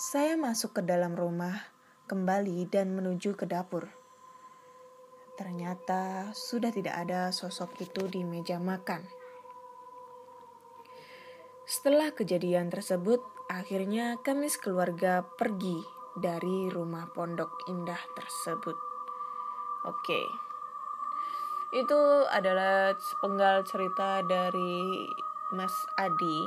Saya 0.00 0.40
masuk 0.40 0.80
ke 0.80 0.82
dalam 0.88 1.12
rumah 1.12 1.68
kembali 2.08 2.64
dan 2.72 2.96
menuju 2.96 3.36
ke 3.36 3.44
dapur. 3.44 3.92
Ternyata 5.36 6.32
sudah 6.32 6.72
tidak 6.72 6.96
ada 6.96 7.28
sosok 7.28 7.76
itu 7.76 8.08
di 8.08 8.24
meja 8.24 8.56
makan. 8.56 9.04
Setelah 11.68 12.16
kejadian 12.16 12.72
tersebut, 12.72 13.20
akhirnya 13.52 14.16
kami 14.24 14.48
sekeluarga 14.48 15.20
pergi 15.36 15.76
dari 16.16 16.72
rumah 16.72 17.04
pondok 17.12 17.68
indah 17.68 18.00
tersebut. 18.16 18.80
Oke. 19.84 20.53
Itu 21.74 22.22
adalah 22.30 22.94
sepenggal 22.94 23.66
cerita 23.66 24.22
dari 24.22 25.10
Mas 25.50 25.74
Adi 25.98 26.46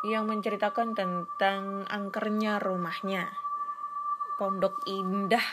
yang 0.00 0.24
menceritakan 0.24 0.96
tentang 0.96 1.84
angkernya 1.84 2.56
rumahnya. 2.56 3.28
Pondok 4.40 4.80
indah, 4.88 5.44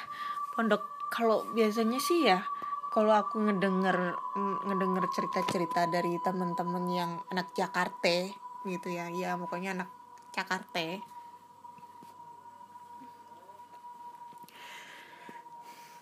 pondok 0.56 0.88
kalau 1.12 1.44
biasanya 1.52 2.00
sih 2.00 2.32
ya 2.32 2.48
kalau 2.88 3.12
aku 3.12 3.44
ngedenger 3.44 4.16
ngedenger 4.64 5.06
cerita-cerita 5.12 5.92
dari 5.92 6.16
teman-teman 6.24 6.88
yang 6.88 7.12
anak 7.28 7.52
Jakarta 7.52 8.32
gitu 8.64 8.88
ya. 8.88 9.12
Ya 9.12 9.36
pokoknya 9.36 9.76
anak 9.76 9.92
Jakarta 10.32 11.04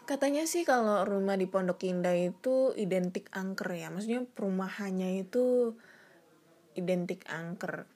Katanya 0.06 0.46
sih 0.46 0.62
kalau 0.62 1.02
rumah 1.02 1.34
di 1.34 1.50
Pondok 1.50 1.82
Indah 1.82 2.14
itu 2.14 2.78
identik 2.78 3.26
angker 3.34 3.74
ya. 3.74 3.90
Maksudnya 3.90 4.22
perumahannya 4.30 5.26
itu 5.26 5.74
identik 6.78 7.26
angker. 7.26 7.90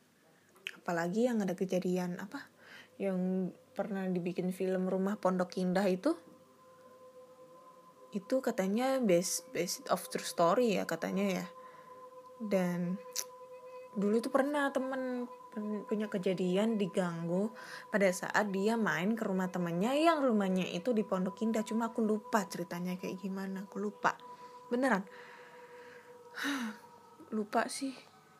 Apalagi 0.82 1.30
yang 1.30 1.46
ada 1.46 1.54
kejadian 1.54 2.18
apa? 2.18 2.50
Yang 2.98 3.54
pernah 3.78 4.10
dibikin 4.10 4.50
film 4.50 4.90
Rumah 4.90 5.22
Pondok 5.22 5.54
Indah 5.62 5.86
itu 5.86 6.18
itu 8.10 8.42
katanya 8.42 8.98
based 8.98 9.46
based 9.54 9.86
of 9.94 10.02
true 10.10 10.26
story 10.26 10.82
ya 10.82 10.90
katanya 10.90 11.46
ya. 11.46 11.46
Dan 12.42 12.98
dulu 13.94 14.18
itu 14.18 14.34
pernah 14.34 14.74
temen 14.74 15.30
punya 15.90 16.06
kejadian 16.08 16.78
diganggu 16.78 17.50
pada 17.90 18.06
saat 18.14 18.54
dia 18.54 18.78
main 18.78 19.18
ke 19.18 19.26
rumah 19.26 19.50
temannya 19.50 19.98
yang 19.98 20.22
rumahnya 20.22 20.70
itu 20.70 20.94
di 20.94 21.02
Pondok 21.02 21.42
Indah. 21.42 21.66
Cuma 21.66 21.90
aku 21.90 22.06
lupa 22.06 22.46
ceritanya 22.46 22.96
kayak 22.96 23.18
gimana. 23.20 23.66
Aku 23.66 23.82
lupa. 23.82 24.14
Beneran. 24.70 25.04
Lupa 27.36 27.70
sih. 27.70 27.94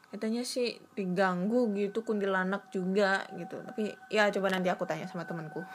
Katanya 0.10 0.42
sih 0.42 0.82
diganggu 0.98 1.70
gitu 1.78 2.02
kuntilanak 2.02 2.74
juga 2.74 3.26
gitu. 3.38 3.62
Tapi 3.62 3.94
ya 4.10 4.30
coba 4.34 4.50
nanti 4.50 4.70
aku 4.70 4.86
tanya 4.90 5.06
sama 5.06 5.26
temanku. 5.26 5.62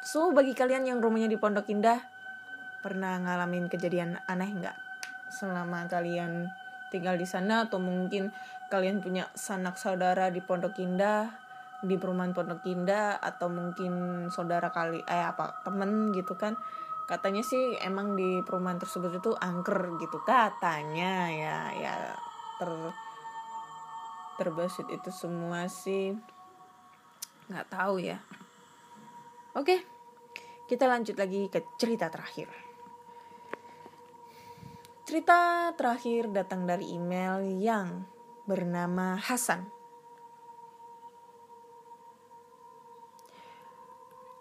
So 0.00 0.32
bagi 0.32 0.56
kalian 0.56 0.88
yang 0.88 0.98
rumahnya 1.04 1.28
di 1.28 1.36
Pondok 1.36 1.68
Indah 1.68 2.00
pernah 2.80 3.20
ngalamin 3.20 3.68
kejadian 3.68 4.16
aneh 4.24 4.48
nggak? 4.48 4.76
Selama 5.28 5.84
kalian 5.92 6.48
tinggal 6.88 7.20
di 7.20 7.28
sana 7.28 7.68
atau 7.68 7.76
mungkin 7.76 8.32
kalian 8.70 9.02
punya 9.02 9.26
sanak 9.34 9.74
saudara 9.76 10.30
di 10.30 10.38
Pondok 10.38 10.78
Indah 10.78 11.26
di 11.80 11.96
perumahan 11.96 12.36
Pondok 12.36 12.62
Indah 12.68 13.18
atau 13.18 13.48
mungkin 13.48 14.26
saudara 14.28 14.70
kali 14.70 15.00
eh 15.04 15.24
apa 15.24 15.64
temen 15.66 16.14
gitu 16.14 16.36
kan. 16.36 16.54
Katanya 17.10 17.42
sih 17.42 17.74
emang 17.82 18.14
di 18.14 18.38
perumahan 18.46 18.78
tersebut 18.78 19.18
itu 19.18 19.34
angker 19.34 19.98
gitu 19.98 20.22
katanya 20.22 21.26
ya 21.26 21.58
ya 21.74 21.94
ter 22.62 22.70
terbesit 24.38 24.86
itu 24.86 25.10
semua 25.10 25.66
sih. 25.66 26.14
Nggak 27.50 27.66
tahu 27.66 27.98
ya. 27.98 28.22
Oke 29.58 29.82
kita 30.70 30.86
lanjut 30.86 31.18
lagi 31.18 31.50
ke 31.50 31.66
cerita 31.74 32.06
terakhir. 32.06 32.46
Cerita 35.02 35.74
terakhir 35.74 36.30
datang 36.30 36.62
dari 36.62 36.94
email 36.94 37.42
yang 37.58 38.06
bernama 38.48 39.20
Hasan. 39.20 39.68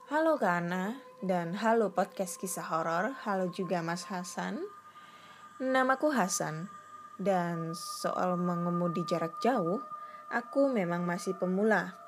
Halo 0.09 0.39
Kana 0.41 0.97
dan 1.19 1.53
halo 1.53 1.91
podcast 1.91 2.39
kisah 2.39 2.65
horor. 2.65 3.13
Halo 3.27 3.51
juga 3.51 3.83
Mas 3.83 4.07
Hasan. 4.07 4.63
Namaku 5.59 6.09
Hasan 6.09 6.71
dan 7.19 7.75
soal 7.75 8.39
mengemudi 8.39 9.03
jarak 9.03 9.35
jauh, 9.43 9.83
aku 10.31 10.71
memang 10.71 11.03
masih 11.03 11.35
pemula. 11.35 11.99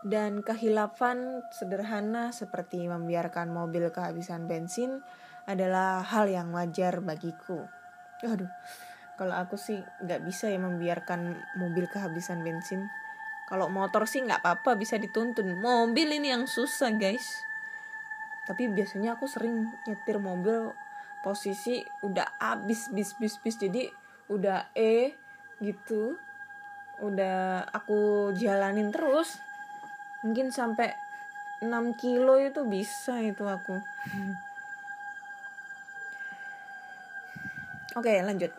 Dan 0.00 0.40
kehilafan 0.40 1.44
sederhana 1.52 2.32
seperti 2.32 2.88
membiarkan 2.88 3.52
mobil 3.52 3.92
kehabisan 3.92 4.48
bensin 4.48 5.04
adalah 5.44 6.00
hal 6.00 6.32
yang 6.32 6.54
wajar 6.54 7.04
bagiku. 7.04 7.68
Aduh, 8.24 8.50
kalau 9.18 9.34
aku 9.34 9.58
sih 9.58 9.82
nggak 9.82 10.22
bisa 10.22 10.46
ya 10.46 10.62
membiarkan 10.62 11.34
mobil 11.58 11.90
kehabisan 11.90 12.46
bensin. 12.46 12.86
Kalau 13.50 13.66
motor 13.66 14.06
sih 14.06 14.22
nggak 14.22 14.46
apa-apa 14.46 14.78
bisa 14.78 14.94
dituntun. 14.94 15.58
Mobil 15.58 16.06
ini 16.14 16.30
yang 16.30 16.46
susah 16.46 16.94
guys. 16.94 17.42
Tapi 18.46 18.70
biasanya 18.70 19.18
aku 19.18 19.26
sering 19.26 19.74
nyetir 19.90 20.22
mobil 20.22 20.70
posisi 21.26 21.82
udah 22.06 22.38
abis 22.38 22.94
bis 22.94 23.18
bis 23.18 23.42
bis. 23.42 23.58
Jadi 23.58 23.90
udah 24.30 24.70
e 24.78 25.18
gitu. 25.58 26.14
Udah 27.02 27.66
aku 27.74 28.30
jalanin 28.38 28.94
terus. 28.94 29.42
Mungkin 30.22 30.54
sampai 30.54 30.94
6 31.58 31.74
kilo 31.98 32.38
itu 32.38 32.62
bisa 32.70 33.18
itu 33.18 33.42
aku. 33.42 33.82
Oke 37.98 38.14
lanjut 38.22 38.54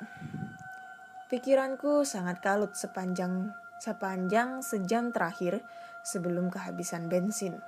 Pikiranku 1.29 2.09
sangat 2.09 2.41
kalut 2.41 2.73
sepanjang 2.73 3.53
sepanjang 3.77 4.65
sejam 4.65 5.13
terakhir 5.13 5.61
sebelum 6.01 6.49
kehabisan 6.49 7.05
bensin. 7.05 7.61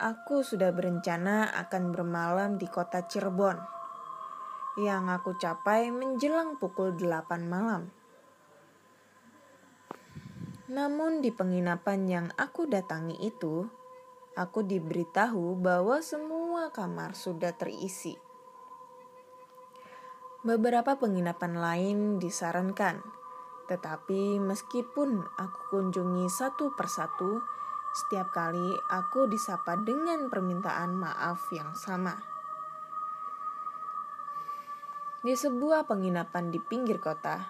Aku 0.00 0.40
sudah 0.40 0.72
berencana 0.72 1.52
akan 1.52 1.92
bermalam 1.92 2.56
di 2.56 2.64
kota 2.64 3.04
Cirebon 3.04 3.60
yang 4.80 5.12
aku 5.12 5.36
capai 5.36 5.92
menjelang 5.92 6.56
pukul 6.56 6.96
8 6.96 7.44
malam. 7.44 7.92
Namun 10.72 11.20
di 11.20 11.28
penginapan 11.28 12.00
yang 12.08 12.26
aku 12.40 12.64
datangi 12.64 13.20
itu, 13.20 13.68
aku 14.32 14.64
diberitahu 14.64 15.60
bahwa 15.60 16.00
semua 16.00 16.72
kamar 16.72 17.12
sudah 17.12 17.52
terisi. 17.52 18.16
Beberapa 20.44 21.00
penginapan 21.00 21.56
lain 21.56 21.98
disarankan, 22.20 23.00
tetapi 23.64 24.36
meskipun 24.44 25.24
aku 25.40 25.60
kunjungi 25.72 26.28
satu 26.28 26.68
persatu, 26.76 27.40
setiap 27.96 28.28
kali 28.28 28.76
aku 28.92 29.24
disapa 29.24 29.80
dengan 29.80 30.28
permintaan 30.28 31.00
maaf 31.00 31.48
yang 31.48 31.72
sama. 31.72 32.20
Di 35.24 35.32
sebuah 35.32 35.88
penginapan 35.88 36.52
di 36.52 36.60
pinggir 36.60 37.00
kota, 37.00 37.48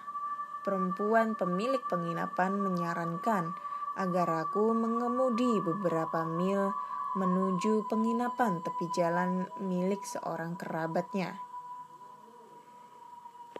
perempuan 0.63 1.35
pemilik 1.35 1.83
penginapan 1.91 2.63
menyarankan 2.63 3.51
agar 3.99 4.47
aku 4.47 4.71
mengemudi 4.71 5.59
beberapa 5.59 6.23
mil 6.23 6.71
menuju 7.19 7.91
penginapan 7.91 8.63
tepi 8.63 8.87
jalan 8.95 9.51
milik 9.59 10.07
seorang 10.07 10.55
kerabatnya. 10.55 11.44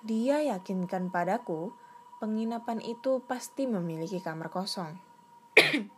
Dia 0.05 0.37
yakinkan 0.37 1.09
padaku 1.09 1.73
penginapan 2.21 2.77
itu 2.77 3.25
pasti 3.25 3.65
memiliki 3.65 4.21
kamar 4.21 4.53
kosong. 4.53 4.93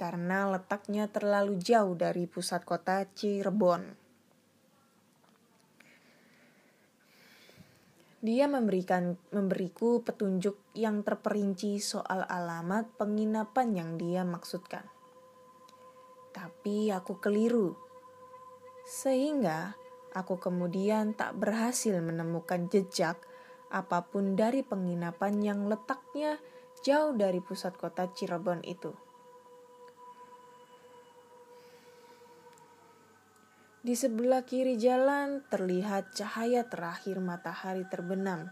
Karena 0.00 0.50
letaknya 0.50 1.06
terlalu 1.06 1.54
jauh 1.62 1.94
dari 1.94 2.26
pusat 2.26 2.66
kota 2.66 3.06
Cirebon. 3.14 3.94
Dia 8.26 8.50
memberikan 8.50 9.14
memberiku 9.30 10.02
petunjuk 10.02 10.74
yang 10.74 11.06
terperinci 11.06 11.78
soal 11.78 12.26
alamat 12.26 12.90
penginapan 12.98 13.70
yang 13.70 13.90
dia 14.02 14.26
maksudkan. 14.26 14.82
Tapi 16.34 16.90
aku 16.90 17.22
keliru. 17.22 17.78
Sehingga 18.82 19.78
Aku 20.12 20.36
kemudian 20.36 21.16
tak 21.16 21.40
berhasil 21.40 21.96
menemukan 22.04 22.68
jejak 22.68 23.16
apa 23.72 24.04
pun 24.04 24.36
dari 24.36 24.60
penginapan 24.60 25.40
yang 25.40 25.60
letaknya 25.64 26.36
jauh 26.84 27.16
dari 27.16 27.40
pusat 27.40 27.72
kota 27.80 28.12
Cirebon 28.12 28.60
itu. 28.68 28.92
Di 33.82 33.98
sebelah 33.98 34.46
kiri 34.46 34.78
jalan 34.78 35.42
terlihat 35.50 36.14
cahaya 36.14 36.62
terakhir 36.68 37.18
matahari 37.18 37.82
terbenam. 37.88 38.46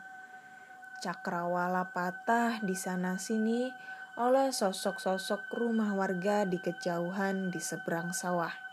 Cakrawala 1.04 1.94
patah 1.94 2.58
di 2.66 2.74
sana-sini 2.74 3.70
oleh 4.18 4.50
sosok-sosok 4.50 5.54
rumah 5.54 5.94
warga 5.94 6.42
di 6.42 6.58
kejauhan 6.58 7.54
di 7.54 7.62
seberang 7.62 8.10
sawah. 8.10 8.69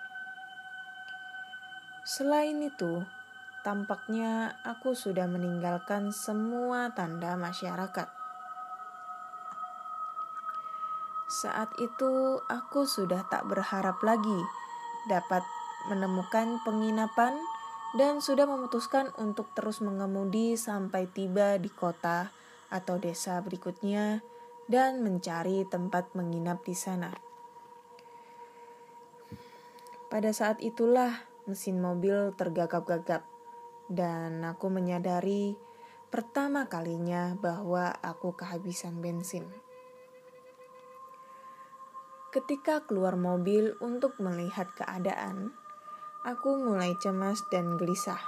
Selain 2.08 2.56
itu, 2.64 3.04
tampaknya 3.68 4.56
aku 4.64 4.96
sudah 4.96 5.28
meninggalkan 5.28 6.16
semua 6.16 6.96
tanda 6.96 7.36
masyarakat. 7.36 8.08
Saat 11.28 11.76
itu, 11.84 12.40
aku 12.48 12.88
sudah 12.88 13.28
tak 13.28 13.44
berharap 13.52 14.00
lagi 14.08 14.40
dapat 15.12 15.44
menemukan 15.92 16.64
penginapan 16.64 17.36
dan 18.00 18.24
sudah 18.24 18.48
memutuskan 18.48 19.12
untuk 19.20 19.52
terus 19.52 19.84
mengemudi 19.84 20.56
sampai 20.56 21.12
tiba 21.12 21.60
di 21.60 21.68
kota 21.68 22.32
atau 22.72 22.96
desa 22.96 23.44
berikutnya 23.44 24.24
dan 24.72 25.04
mencari 25.04 25.68
tempat 25.68 26.16
menginap 26.16 26.64
di 26.64 26.72
sana. 26.72 27.12
Pada 30.08 30.32
saat 30.32 30.64
itulah 30.64 31.36
mesin 31.48 31.80
mobil 31.80 32.36
tergagap-gagap, 32.36 33.24
dan 33.88 34.44
aku 34.44 34.68
menyadari 34.68 35.56
pertama 36.12 36.68
kalinya 36.68 37.34
bahwa 37.40 37.92
aku 38.04 38.36
kehabisan 38.36 39.00
bensin. 39.00 39.48
Ketika 42.28 42.84
keluar 42.84 43.16
mobil 43.16 43.74
untuk 43.80 44.20
melihat 44.20 44.68
keadaan, 44.76 45.56
aku 46.28 46.60
mulai 46.60 46.92
cemas 47.00 47.40
dan 47.48 47.80
gelisah. 47.80 48.20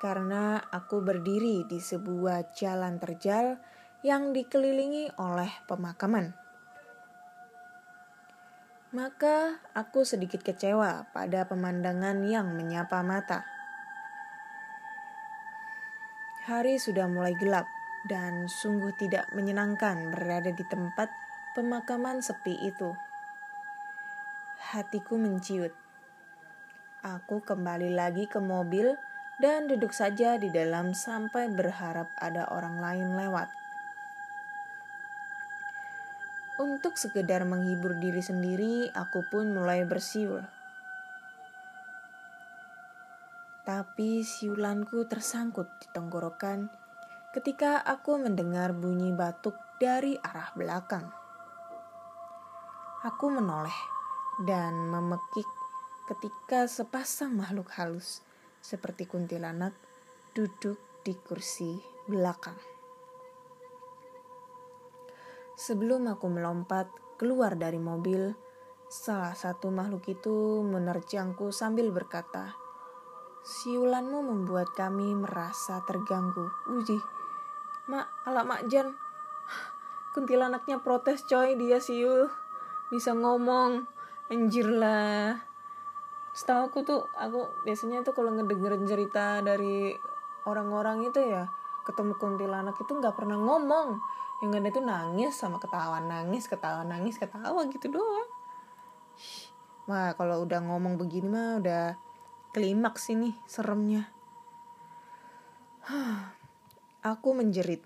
Karena 0.00 0.56
aku 0.72 1.04
berdiri 1.04 1.68
di 1.68 1.78
sebuah 1.78 2.56
jalan 2.56 2.96
terjal 2.96 3.60
yang 4.00 4.32
dikelilingi 4.32 5.14
oleh 5.20 5.50
pemakaman. 5.68 6.47
Maka 8.88 9.60
aku 9.76 10.00
sedikit 10.08 10.40
kecewa 10.40 11.12
pada 11.12 11.44
pemandangan 11.44 12.24
yang 12.24 12.56
menyapa 12.56 13.04
mata. 13.04 13.44
Hari 16.48 16.80
sudah 16.80 17.04
mulai 17.04 17.36
gelap 17.36 17.68
dan 18.08 18.48
sungguh 18.48 18.96
tidak 18.96 19.28
menyenangkan 19.36 20.08
berada 20.16 20.48
di 20.48 20.64
tempat 20.64 21.12
pemakaman 21.52 22.24
sepi 22.24 22.56
itu. 22.64 22.96
Hatiku 24.72 25.20
menciut. 25.20 25.76
Aku 27.04 27.44
kembali 27.44 27.92
lagi 27.92 28.24
ke 28.24 28.40
mobil 28.40 28.96
dan 29.36 29.68
duduk 29.68 29.92
saja 29.92 30.40
di 30.40 30.48
dalam 30.48 30.96
sampai 30.96 31.52
berharap 31.52 32.08
ada 32.16 32.48
orang 32.48 32.80
lain 32.80 33.20
lewat. 33.20 33.57
Untuk 36.58 36.98
sekedar 36.98 37.46
menghibur 37.46 37.94
diri 38.02 38.18
sendiri, 38.18 38.90
aku 38.90 39.22
pun 39.30 39.54
mulai 39.54 39.86
bersiul. 39.86 40.42
Tapi 43.62 44.26
siulanku 44.26 45.06
tersangkut 45.06 45.70
di 45.78 45.86
tenggorokan 45.94 46.66
ketika 47.30 47.78
aku 47.86 48.18
mendengar 48.18 48.74
bunyi 48.74 49.14
batuk 49.14 49.54
dari 49.78 50.18
arah 50.18 50.50
belakang. 50.58 51.06
Aku 53.06 53.30
menoleh 53.30 53.78
dan 54.42 54.74
memekik 54.90 55.46
ketika 56.10 56.66
sepasang 56.66 57.38
makhluk 57.38 57.70
halus 57.78 58.26
seperti 58.58 59.06
kuntilanak 59.06 59.76
duduk 60.34 60.80
di 61.06 61.14
kursi 61.14 61.78
belakang. 62.10 62.77
Sebelum 65.58 66.06
aku 66.06 66.30
melompat 66.30 66.86
keluar 67.18 67.58
dari 67.58 67.82
mobil, 67.82 68.30
salah 68.86 69.34
satu 69.34 69.74
makhluk 69.74 70.06
itu 70.06 70.62
menerjangku 70.62 71.50
sambil 71.50 71.90
berkata, 71.90 72.54
Siulanmu 73.42 74.22
membuat 74.22 74.70
kami 74.78 75.18
merasa 75.18 75.82
terganggu. 75.82 76.46
Uji, 76.70 76.94
mak, 77.90 78.06
ala 78.22 78.46
mak 78.46 78.70
Jan. 78.70 78.94
Kuntilanaknya 80.14 80.78
protes 80.78 81.26
coy, 81.26 81.58
dia 81.58 81.82
siul. 81.82 82.30
Bisa 82.94 83.18
ngomong. 83.18 83.82
Anjir 84.30 84.70
lah. 84.70 85.42
Setahu 86.38 86.70
aku 86.70 86.78
tuh, 86.86 87.02
aku 87.18 87.50
biasanya 87.66 88.06
tuh 88.06 88.14
kalau 88.14 88.30
ngedengerin 88.30 88.86
cerita 88.86 89.42
dari 89.42 89.90
orang-orang 90.46 91.02
itu 91.08 91.18
ya, 91.18 91.50
ketemu 91.82 92.14
kuntilanak 92.14 92.78
itu 92.78 92.94
nggak 92.94 93.16
pernah 93.18 93.42
ngomong. 93.42 93.98
Yang 94.38 94.52
ada 94.54 94.68
tuh 94.70 94.84
nangis 94.86 95.34
sama 95.34 95.58
ketawa, 95.58 95.98
nangis, 95.98 96.46
ketawa, 96.46 96.86
nangis, 96.86 97.18
ketawa 97.18 97.66
gitu 97.66 97.90
doang. 97.90 98.30
Wah, 99.90 100.14
kalau 100.14 100.46
udah 100.46 100.62
ngomong 100.62 101.00
begini 101.00 101.26
mah 101.26 101.58
udah 101.58 101.84
klimaks 102.54 103.10
ini 103.10 103.34
seremnya. 103.50 104.06
Aku 107.00 107.32
menjerit 107.32 107.80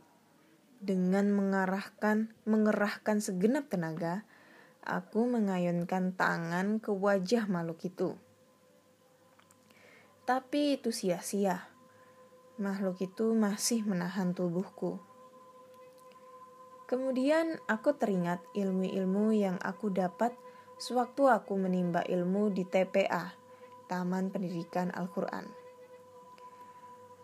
dengan 0.82 1.30
mengarahkan 1.30 2.34
mengerahkan 2.42 3.22
segenap 3.22 3.70
tenaga. 3.70 4.26
Aku 4.82 5.30
mengayunkan 5.30 6.18
tangan 6.18 6.82
ke 6.82 6.90
wajah 6.90 7.46
makhluk 7.46 7.86
itu. 7.86 8.18
Tapi 10.26 10.74
itu 10.74 10.90
sia-sia. 10.90 11.70
Makhluk 12.58 12.98
itu 12.98 13.30
masih 13.38 13.86
menahan 13.86 14.34
tubuhku. 14.34 14.98
Kemudian 16.92 17.56
aku 17.72 17.96
teringat 17.96 18.44
ilmu-ilmu 18.52 19.32
yang 19.32 19.56
aku 19.64 19.88
dapat 19.88 20.36
sewaktu 20.76 21.24
aku 21.24 21.56
menimba 21.56 22.04
ilmu 22.04 22.52
di 22.52 22.68
TPA 22.68 23.32
Taman 23.88 24.28
Pendidikan 24.28 24.92
Al-Quran. 24.92 25.48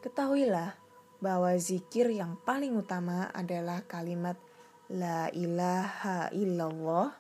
Ketahuilah 0.01 0.73
bahwa 1.21 1.53
zikir 1.61 2.09
yang 2.09 2.41
paling 2.49 2.81
utama 2.81 3.29
adalah 3.37 3.85
kalimat 3.85 4.41
La 4.89 5.29
ilaha 5.37 6.33
illallah 6.33 7.13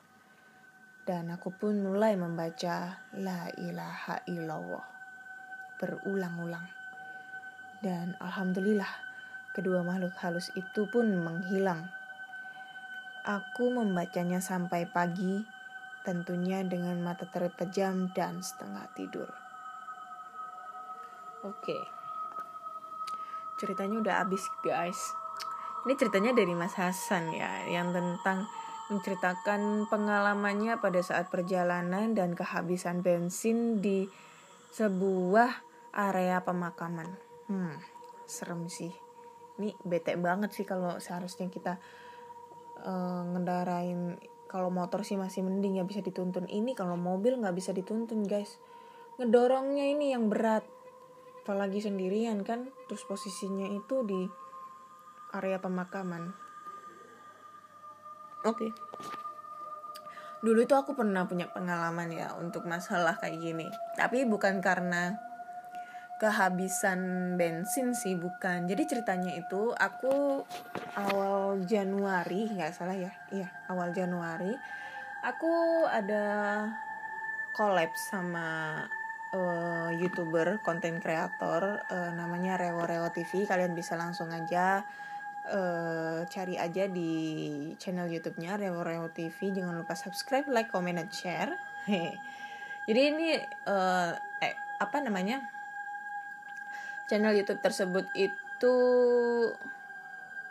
dan 1.04 1.28
aku 1.28 1.52
pun 1.52 1.84
mulai 1.84 2.16
membaca 2.16 3.04
La 3.12 3.52
ilaha 3.60 4.24
illallah 4.24 4.88
berulang-ulang. 5.76 6.64
Dan 7.84 8.16
alhamdulillah 8.24 8.88
kedua 9.52 9.84
makhluk 9.84 10.16
halus 10.16 10.48
itu 10.56 10.88
pun 10.88 11.12
menghilang. 11.12 11.97
Aku 13.28 13.68
membacanya 13.68 14.40
sampai 14.40 14.88
pagi 14.88 15.44
tentunya 16.00 16.64
dengan 16.64 16.96
mata 17.04 17.28
terpejam 17.28 18.08
dan 18.16 18.40
setengah 18.40 18.88
tidur. 18.96 19.28
Oke. 21.44 21.76
Ceritanya 23.60 24.00
udah 24.00 24.14
habis, 24.24 24.48
guys. 24.64 25.12
Ini 25.84 25.92
ceritanya 26.00 26.32
dari 26.32 26.56
Mas 26.56 26.72
Hasan 26.80 27.28
ya, 27.36 27.68
yang 27.68 27.92
tentang 27.92 28.48
menceritakan 28.88 29.84
pengalamannya 29.92 30.80
pada 30.80 31.04
saat 31.04 31.28
perjalanan 31.28 32.16
dan 32.16 32.32
kehabisan 32.32 33.04
bensin 33.04 33.84
di 33.84 34.08
sebuah 34.72 35.52
area 35.92 36.40
pemakaman. 36.40 37.12
Hmm, 37.52 37.76
serem 38.24 38.72
sih. 38.72 38.96
Ini 39.60 39.76
bete 39.84 40.16
banget 40.16 40.56
sih 40.56 40.64
kalau 40.64 40.96
seharusnya 40.96 41.52
kita 41.52 41.76
uh, 42.82 43.22
ngendarain 43.34 44.18
kalau 44.48 44.72
motor 44.72 45.04
sih 45.04 45.20
masih 45.20 45.44
mending 45.44 45.78
ya 45.78 45.84
bisa 45.84 46.00
dituntun. 46.00 46.48
Ini 46.48 46.72
kalau 46.72 46.96
mobil 46.96 47.36
nggak 47.36 47.54
bisa 47.54 47.76
dituntun 47.76 48.24
guys. 48.24 48.56
Ngedorongnya 49.20 49.84
ini 49.92 50.16
yang 50.16 50.32
berat. 50.32 50.64
Apalagi 51.44 51.84
sendirian 51.84 52.40
kan? 52.44 52.72
Terus 52.88 53.04
posisinya 53.04 53.68
itu 53.68 54.04
di 54.08 54.24
area 55.36 55.60
pemakaman. 55.60 56.32
Oke. 58.48 58.68
Okay. 58.68 58.72
dulu 60.38 60.62
itu 60.62 60.70
aku 60.70 60.94
pernah 60.94 61.26
punya 61.26 61.50
pengalaman 61.50 62.14
ya 62.14 62.30
untuk 62.38 62.62
masalah 62.62 63.18
kayak 63.18 63.42
gini. 63.42 63.66
Tapi 63.98 64.22
bukan 64.22 64.62
karena 64.62 65.18
kehabisan 66.18 67.34
bensin 67.38 67.94
sih 67.94 68.18
bukan. 68.18 68.66
Jadi 68.66 68.82
ceritanya 68.90 69.32
itu 69.38 69.70
aku 69.72 70.42
awal 70.98 71.62
Januari 71.62 72.50
nggak 72.50 72.74
salah 72.74 72.98
ya? 72.98 73.14
Iya 73.30 73.48
awal 73.70 73.94
Januari. 73.94 74.50
Aku 75.22 75.86
ada 75.86 76.26
collab 77.54 77.90
sama 77.94 78.82
uh, 79.34 79.90
youtuber 79.94 80.58
konten 80.62 80.98
kreator 80.98 81.82
uh, 81.86 82.10
namanya 82.14 82.58
Rewo 82.58 82.86
Rewo 82.86 83.10
TV 83.10 83.46
kalian 83.46 83.74
bisa 83.74 83.98
langsung 83.98 84.30
aja 84.30 84.86
uh, 85.50 86.22
cari 86.26 86.54
aja 86.54 86.86
di 86.86 87.12
channel 87.78 88.06
YouTube-nya 88.10 88.58
Rewo 88.58 88.82
Rewo 88.82 89.08
TV 89.10 89.54
jangan 89.54 89.74
lupa 89.74 89.94
subscribe 89.94 90.46
like 90.50 90.70
comment 90.70 90.98
dan 90.98 91.10
share. 91.10 91.52
Jadi 92.88 93.00
ini 93.04 93.36
uh, 93.68 94.12
eh, 94.40 94.54
apa 94.80 94.98
namanya 95.04 95.57
channel 97.08 97.32
YouTube 97.32 97.64
tersebut 97.64 98.04
itu 98.14 98.76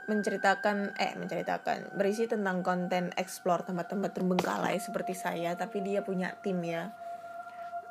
menceritakan 0.07 0.95
eh 0.95 1.13
menceritakan 1.19 1.99
berisi 1.99 2.25
tentang 2.25 2.63
konten 2.63 3.11
explore 3.19 3.67
tempat-tempat 3.67 4.15
terbengkalai 4.15 4.79
seperti 4.79 5.13
saya 5.13 5.53
tapi 5.53 5.83
dia 5.83 6.01
punya 6.01 6.33
tim 6.41 6.63
ya. 6.63 6.95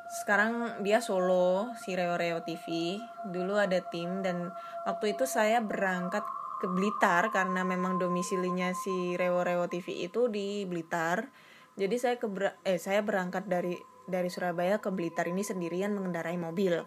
Sekarang 0.07 0.81
dia 0.81 0.99
solo 0.99 1.71
si 1.77 1.93
Reo 1.93 2.17
Reo 2.17 2.41
TV 2.41 2.97
dulu 3.29 3.55
ada 3.55 3.79
tim 3.93 4.25
dan 4.25 4.49
waktu 4.89 5.13
itu 5.13 5.29
saya 5.29 5.61
berangkat 5.61 6.25
ke 6.57 6.65
Blitar 6.73 7.29
karena 7.29 7.61
memang 7.61 8.01
domisilinya 8.01 8.73
si 8.73 9.13
Reo 9.13 9.45
Reo 9.45 9.69
TV 9.69 10.09
itu 10.09 10.25
di 10.25 10.65
Blitar. 10.65 11.29
Jadi 11.77 11.95
saya 12.01 12.17
ke 12.17 12.25
eh 12.65 12.81
saya 12.81 13.05
berangkat 13.05 13.45
dari 13.45 13.77
dari 14.09 14.33
Surabaya 14.33 14.81
ke 14.81 14.89
Blitar 14.89 15.29
ini 15.29 15.45
sendirian 15.45 15.93
mengendarai 15.93 16.33
mobil. 16.41 16.81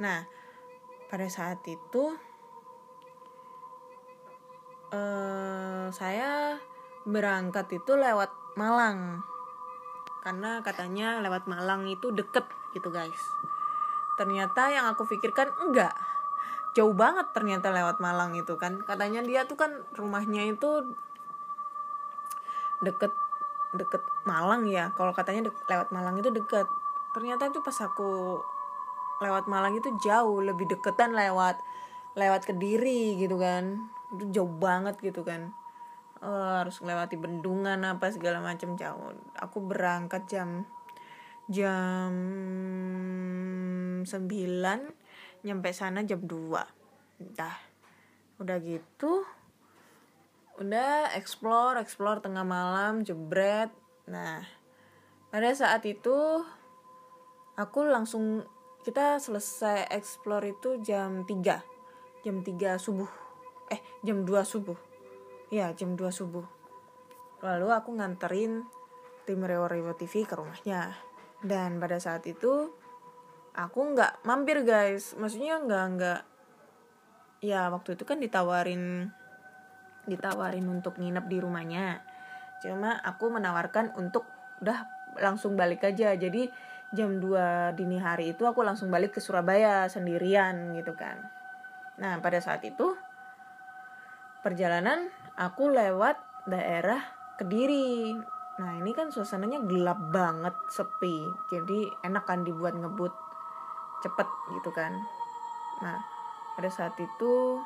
Nah 0.00 0.24
pada 1.14 1.30
saat 1.30 1.62
itu 1.70 2.10
uh, 4.90 5.86
saya 5.94 6.58
berangkat 7.06 7.70
itu 7.70 7.94
lewat 7.94 8.34
Malang. 8.58 9.22
Karena 10.26 10.58
katanya 10.66 11.22
lewat 11.22 11.46
Malang 11.46 11.86
itu 11.86 12.10
deket 12.10 12.50
gitu 12.74 12.90
guys. 12.90 13.30
Ternyata 14.18 14.74
yang 14.74 14.90
aku 14.90 15.06
pikirkan 15.06 15.54
enggak. 15.62 15.94
Jauh 16.74 16.98
banget 16.98 17.30
ternyata 17.30 17.70
lewat 17.70 18.02
Malang 18.02 18.34
itu 18.34 18.58
kan. 18.58 18.82
Katanya 18.82 19.22
dia 19.22 19.46
tuh 19.46 19.54
kan 19.54 19.70
rumahnya 19.94 20.50
itu 20.50 20.82
deket 22.82 23.14
deket 23.70 24.02
Malang 24.26 24.66
ya. 24.66 24.90
Kalau 24.98 25.14
katanya 25.14 25.46
de 25.46 25.54
lewat 25.70 25.94
Malang 25.94 26.18
itu 26.18 26.34
deket. 26.34 26.66
Ternyata 27.14 27.54
itu 27.54 27.62
pas 27.62 27.78
aku 27.86 28.42
lewat 29.24 29.48
Malang 29.48 29.80
itu 29.80 29.88
jauh 30.04 30.44
lebih 30.44 30.68
deketan 30.68 31.16
lewat 31.16 31.56
lewat 32.14 32.44
kediri 32.44 33.16
gitu 33.16 33.40
kan. 33.40 33.80
Itu 34.12 34.28
jauh 34.30 34.52
banget 34.60 35.00
gitu 35.00 35.24
kan. 35.24 35.56
Uh, 36.20 36.64
harus 36.64 36.80
melewati 36.84 37.16
bendungan 37.16 37.80
apa 37.84 38.12
segala 38.12 38.44
macam 38.44 38.76
jauh. 38.76 39.16
Aku 39.40 39.64
berangkat 39.64 40.28
jam 40.28 40.68
jam 41.48 42.12
9 44.04 44.08
nyampe 45.44 45.68
sana 45.76 46.04
jam 46.04 46.20
2 46.24 47.36
dah. 47.36 47.56
Udah 48.40 48.56
gitu 48.60 49.24
udah 50.54 51.10
explore 51.18 51.82
explore 51.82 52.22
tengah 52.22 52.46
malam 52.46 53.02
jebret. 53.02 53.74
Nah 54.08 54.40
pada 55.34 55.50
saat 55.50 55.82
itu 55.82 56.46
aku 57.58 57.90
langsung 57.90 58.46
kita 58.84 59.16
selesai 59.16 59.88
explore 59.88 60.52
itu 60.52 60.76
jam 60.84 61.24
3 61.24 61.74
jam 62.24 62.40
3 62.40 62.80
subuh. 62.80 63.08
Eh 63.68 63.80
jam 64.00 64.24
2 64.24 64.44
subuh. 64.44 64.76
Ya 65.52 65.72
jam 65.76 65.96
2 65.96 66.08
subuh. 66.08 66.44
Lalu 67.44 67.68
aku 67.68 67.92
nganterin 67.96 68.64
tim 69.28 69.40
Rewo 69.44 69.68
Rewo 69.68 69.92
TV 69.92 70.24
ke 70.24 70.36
rumahnya. 70.36 70.96
Dan 71.44 71.76
pada 71.76 72.00
saat 72.00 72.24
itu 72.24 72.72
aku 73.52 73.80
nggak 73.92 74.24
mampir 74.24 74.64
guys. 74.64 75.12
Maksudnya 75.20 75.60
nggak 75.60 75.84
nggak. 76.00 76.20
Ya 77.44 77.68
waktu 77.68 77.96
itu 77.96 78.08
kan 78.08 78.20
ditawarin 78.20 79.12
ditawarin 80.08 80.64
untuk 80.68 80.96
nginep 80.96 81.28
di 81.28 81.38
rumahnya. 81.44 82.00
Cuma 82.64 82.96
aku 83.04 83.28
menawarkan 83.28 83.92
untuk 84.00 84.24
udah 84.64 84.88
langsung 85.20 85.60
balik 85.60 85.84
aja. 85.84 86.16
Jadi 86.16 86.48
jam 86.92 87.16
2 87.16 87.78
dini 87.78 87.96
hari 87.96 88.36
itu 88.36 88.44
aku 88.44 88.60
langsung 88.60 88.92
balik 88.92 89.16
ke 89.16 89.20
Surabaya 89.22 89.88
sendirian 89.88 90.76
gitu 90.76 90.92
kan 90.92 91.22
Nah, 91.98 92.18
pada 92.18 92.42
saat 92.42 92.62
itu 92.66 92.94
perjalanan 94.42 95.06
aku 95.38 95.70
lewat 95.70 96.18
daerah 96.50 97.00
Kediri. 97.34 98.14
Nah, 98.62 98.78
ini 98.78 98.94
kan 98.94 99.10
suasananya 99.10 99.66
gelap 99.66 99.98
banget, 100.14 100.54
sepi. 100.70 101.26
Jadi 101.50 101.90
enak 102.06 102.22
kan 102.26 102.46
dibuat 102.46 102.78
ngebut 102.78 103.10
cepet 104.06 104.28
gitu 104.54 104.70
kan. 104.70 104.94
Nah, 105.82 105.98
pada 106.54 106.70
saat 106.70 106.94
itu 107.02 107.58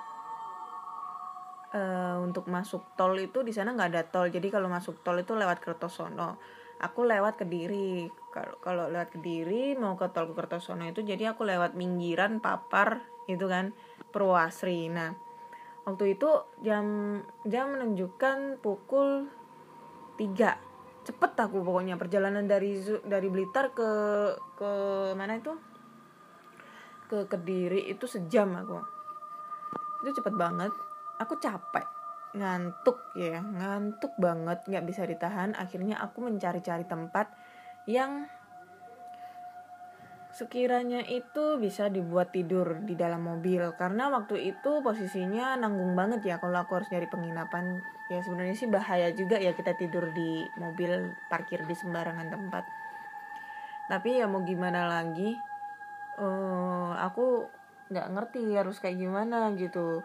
uh, 1.76 2.16
untuk 2.24 2.48
masuk 2.48 2.96
tol 2.96 3.12
itu 3.20 3.44
di 3.44 3.52
sana 3.52 3.76
nggak 3.76 3.90
ada 3.92 4.02
tol. 4.08 4.32
Jadi 4.32 4.48
kalau 4.48 4.72
masuk 4.72 5.04
tol 5.04 5.20
itu 5.20 5.36
lewat 5.36 5.60
Kertosono. 5.60 6.40
Aku 6.78 7.02
lewat 7.02 7.42
Kediri. 7.42 8.06
Kalau 8.30 8.54
kalau 8.62 8.86
lewat 8.86 9.10
Kediri 9.10 9.74
mau 9.74 9.98
ke 9.98 10.06
tol 10.14 10.30
ke 10.30 10.34
Kertosono 10.38 10.86
itu 10.86 11.02
jadi 11.02 11.34
aku 11.34 11.42
lewat 11.42 11.74
Minggiran, 11.74 12.38
Papar 12.38 13.02
itu 13.26 13.50
kan 13.50 13.74
Purwasri. 14.14 14.86
Nah, 14.86 15.10
waktu 15.82 16.14
itu 16.14 16.30
jam 16.62 17.18
jam 17.42 17.74
menunjukkan 17.74 18.62
pukul 18.62 19.26
3. 20.14 20.54
Cepet 21.02 21.32
aku 21.40 21.66
pokoknya 21.66 21.98
perjalanan 21.98 22.46
dari 22.46 22.78
dari 23.02 23.26
Blitar 23.26 23.74
ke 23.74 23.90
ke 24.54 24.70
mana 25.18 25.34
itu? 25.34 25.58
Ke 27.10 27.26
Kediri 27.26 27.90
itu 27.90 28.06
sejam 28.06 28.54
aku. 28.54 28.78
Itu 30.06 30.22
cepet 30.22 30.34
banget. 30.38 30.70
Aku 31.18 31.34
capek 31.42 31.97
ngantuk 32.36 33.00
ya 33.16 33.40
ngantuk 33.40 34.12
banget 34.20 34.64
nggak 34.68 34.84
bisa 34.84 35.04
ditahan. 35.08 35.56
Akhirnya 35.56 36.00
aku 36.00 36.24
mencari-cari 36.24 36.84
tempat 36.84 37.32
yang 37.88 38.28
sekiranya 40.28 41.02
itu 41.08 41.58
bisa 41.58 41.90
dibuat 41.90 42.30
tidur 42.30 42.78
di 42.84 42.94
dalam 42.94 43.26
mobil. 43.26 43.74
Karena 43.74 44.06
waktu 44.12 44.54
itu 44.54 44.84
posisinya 44.84 45.58
nanggung 45.58 45.98
banget 45.98 46.22
ya 46.22 46.36
kalau 46.38 46.62
aku 46.62 46.78
harus 46.78 46.88
nyari 46.94 47.08
penginapan. 47.10 47.80
Ya 48.12 48.22
sebenarnya 48.22 48.54
sih 48.54 48.70
bahaya 48.70 49.10
juga 49.12 49.40
ya 49.40 49.56
kita 49.56 49.74
tidur 49.74 50.12
di 50.14 50.46
mobil 50.60 51.10
parkir 51.26 51.64
di 51.66 51.74
sembarangan 51.74 52.28
tempat. 52.30 52.64
Tapi 53.88 54.20
ya 54.20 54.28
mau 54.28 54.44
gimana 54.44 54.84
lagi 54.84 55.32
uh, 56.20 56.92
aku 56.98 57.48
nggak 57.88 58.08
ngerti 58.12 58.52
harus 58.52 58.76
kayak 58.84 59.00
gimana 59.00 59.48
gitu 59.56 60.04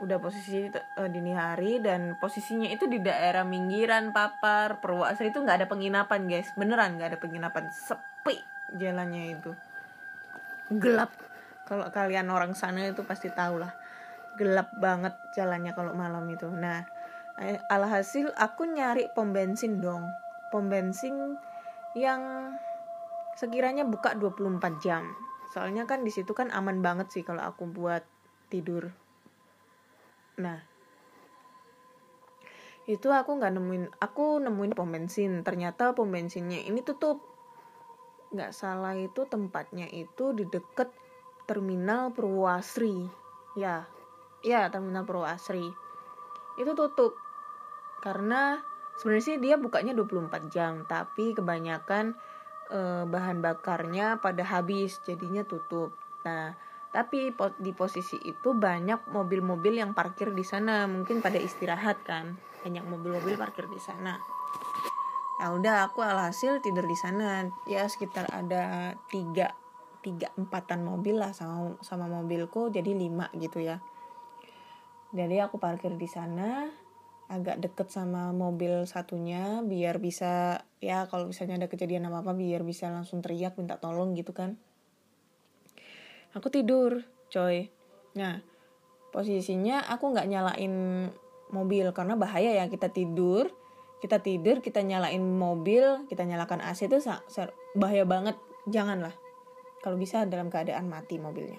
udah 0.00 0.16
posisi 0.16 0.64
uh, 0.72 1.08
dini 1.12 1.36
hari 1.36 1.76
dan 1.84 2.16
posisinya 2.16 2.72
itu 2.72 2.88
di 2.88 3.04
daerah 3.04 3.44
Minggiran 3.44 4.16
Papar 4.16 4.80
Purwasari 4.80 5.28
itu 5.28 5.44
nggak 5.44 5.64
ada 5.64 5.68
penginapan 5.68 6.24
guys. 6.24 6.48
Beneran 6.56 6.96
nggak 6.96 7.16
ada 7.16 7.18
penginapan. 7.20 7.68
Sepi 7.68 8.40
jalannya 8.80 9.36
itu. 9.36 9.52
Gelap. 10.72 11.12
Kalau 11.68 11.86
kalian 11.92 12.32
orang 12.32 12.56
sana 12.56 12.88
itu 12.88 13.04
pasti 13.04 13.30
tahu 13.30 13.62
lah 13.62 13.70
gelap 14.40 14.72
banget 14.80 15.12
jalannya 15.36 15.76
kalau 15.76 15.92
malam 15.92 16.24
itu. 16.32 16.48
Nah 16.48 16.80
eh, 17.36 17.60
alhasil 17.68 18.32
aku 18.40 18.64
nyari 18.72 19.12
pom 19.12 19.36
bensin 19.36 19.84
dong. 19.84 20.08
Pom 20.48 20.72
bensin 20.72 21.36
yang 21.92 22.54
sekiranya 23.36 23.84
buka 23.84 24.16
24 24.16 24.80
jam. 24.80 25.04
Soalnya 25.52 25.84
kan 25.84 26.00
di 26.06 26.10
situ 26.14 26.32
kan 26.32 26.48
aman 26.56 26.80
banget 26.80 27.12
sih 27.12 27.20
kalau 27.20 27.44
aku 27.44 27.68
buat 27.68 28.02
tidur 28.48 28.90
nah 30.38 30.70
itu 32.90 33.06
aku 33.06 33.38
nggak 33.38 33.54
nemuin 33.54 33.84
aku 34.02 34.42
nemuin 34.42 34.74
pom 34.74 34.90
bensin. 34.90 35.46
Ternyata 35.46 35.94
pom 35.94 36.10
bensinnya 36.10 36.58
ini 36.66 36.82
tutup. 36.82 37.22
Nggak 38.34 38.50
salah 38.50 38.98
itu 38.98 39.26
tempatnya 39.30 39.86
itu 39.90 40.34
di 40.34 40.42
deket 40.50 40.90
terminal 41.46 42.10
Purwasri. 42.10 43.06
Ya 43.54 43.86
ya 44.42 44.66
terminal 44.74 45.06
Purwasri. 45.06 45.70
Itu 46.58 46.74
tutup 46.74 47.14
karena 48.02 48.58
sebenarnya 48.98 49.24
sih 49.24 49.36
dia 49.38 49.60
bukanya 49.60 49.92
24 49.92 50.50
jam 50.50 50.88
tapi 50.88 51.36
kebanyakan 51.36 52.16
eh, 52.72 53.04
bahan 53.06 53.38
bakarnya 53.38 54.18
pada 54.18 54.42
habis 54.42 54.98
jadinya 55.06 55.46
tutup. 55.46 55.94
Nah 56.26 56.58
tapi 56.90 57.30
di 57.62 57.70
posisi 57.70 58.18
itu 58.26 58.50
banyak 58.50 59.14
mobil-mobil 59.14 59.78
yang 59.78 59.94
parkir 59.94 60.34
di 60.34 60.42
sana. 60.42 60.90
Mungkin 60.90 61.22
pada 61.22 61.38
istirahat 61.38 62.02
kan. 62.02 62.34
Banyak 62.66 62.82
mobil-mobil 62.82 63.38
parkir 63.38 63.70
di 63.70 63.78
sana. 63.78 64.18
Ya 65.38 65.54
udah 65.54 65.86
aku 65.86 66.02
alhasil 66.02 66.58
tidur 66.58 66.90
di 66.90 66.98
sana. 66.98 67.46
Ya 67.70 67.86
sekitar 67.86 68.26
ada 68.34 68.94
tiga 69.06 69.54
tiga 70.02 70.34
empatan 70.34 70.82
mobil 70.82 71.22
lah 71.22 71.30
sama 71.30 71.78
sama 71.86 72.10
mobilku. 72.10 72.74
Jadi 72.74 72.90
lima 72.98 73.30
gitu 73.38 73.62
ya. 73.62 73.78
Jadi 75.14 75.38
aku 75.38 75.62
parkir 75.62 75.94
di 75.94 76.10
sana 76.10 76.66
agak 77.30 77.62
deket 77.62 77.94
sama 77.94 78.34
mobil 78.34 78.90
satunya 78.90 79.62
biar 79.62 80.02
bisa 80.02 80.66
ya 80.82 81.06
kalau 81.06 81.30
misalnya 81.30 81.62
ada 81.62 81.68
kejadian 81.70 82.10
apa 82.10 82.26
apa 82.26 82.34
biar 82.34 82.66
bisa 82.66 82.90
langsung 82.90 83.22
teriak 83.22 83.54
minta 83.54 83.78
tolong 83.78 84.18
gitu 84.18 84.34
kan 84.34 84.58
aku 86.34 86.48
tidur 86.50 87.02
coy. 87.30 87.70
Nah 88.14 88.42
posisinya 89.10 89.86
aku 89.90 90.14
nggak 90.14 90.28
nyalain 90.30 90.74
mobil 91.50 91.86
karena 91.90 92.14
bahaya 92.14 92.54
ya. 92.54 92.66
Kita 92.70 92.90
tidur 92.90 93.50
kita 94.00 94.24
tidur 94.24 94.64
kita 94.64 94.80
nyalain 94.80 95.20
mobil 95.20 96.08
kita 96.08 96.24
nyalakan 96.24 96.62
AC 96.64 96.86
itu 96.86 96.98
bahaya 97.76 98.04
banget. 98.06 98.36
Janganlah. 98.70 99.14
Kalau 99.80 99.96
bisa 99.96 100.28
dalam 100.28 100.52
keadaan 100.52 100.86
mati 100.92 101.16
mobilnya. 101.16 101.58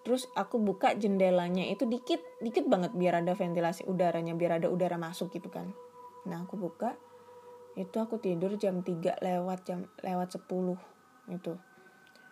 Terus 0.00 0.32
aku 0.32 0.56
buka 0.56 0.96
jendelanya 0.96 1.68
itu 1.68 1.84
dikit 1.84 2.24
dikit 2.40 2.64
banget 2.64 2.96
biar 2.96 3.20
ada 3.20 3.36
ventilasi 3.36 3.84
udaranya 3.84 4.32
biar 4.32 4.56
ada 4.56 4.72
udara 4.72 4.96
masuk 4.96 5.28
gitu 5.36 5.52
kan. 5.52 5.70
Nah 6.24 6.44
aku 6.44 6.56
buka. 6.56 6.96
Itu 7.78 8.02
aku 8.02 8.18
tidur 8.18 8.58
jam 8.58 8.82
3 8.82 9.22
lewat 9.22 9.58
jam 9.62 9.86
lewat 10.02 10.34
10 10.34 10.74
itu 11.30 11.54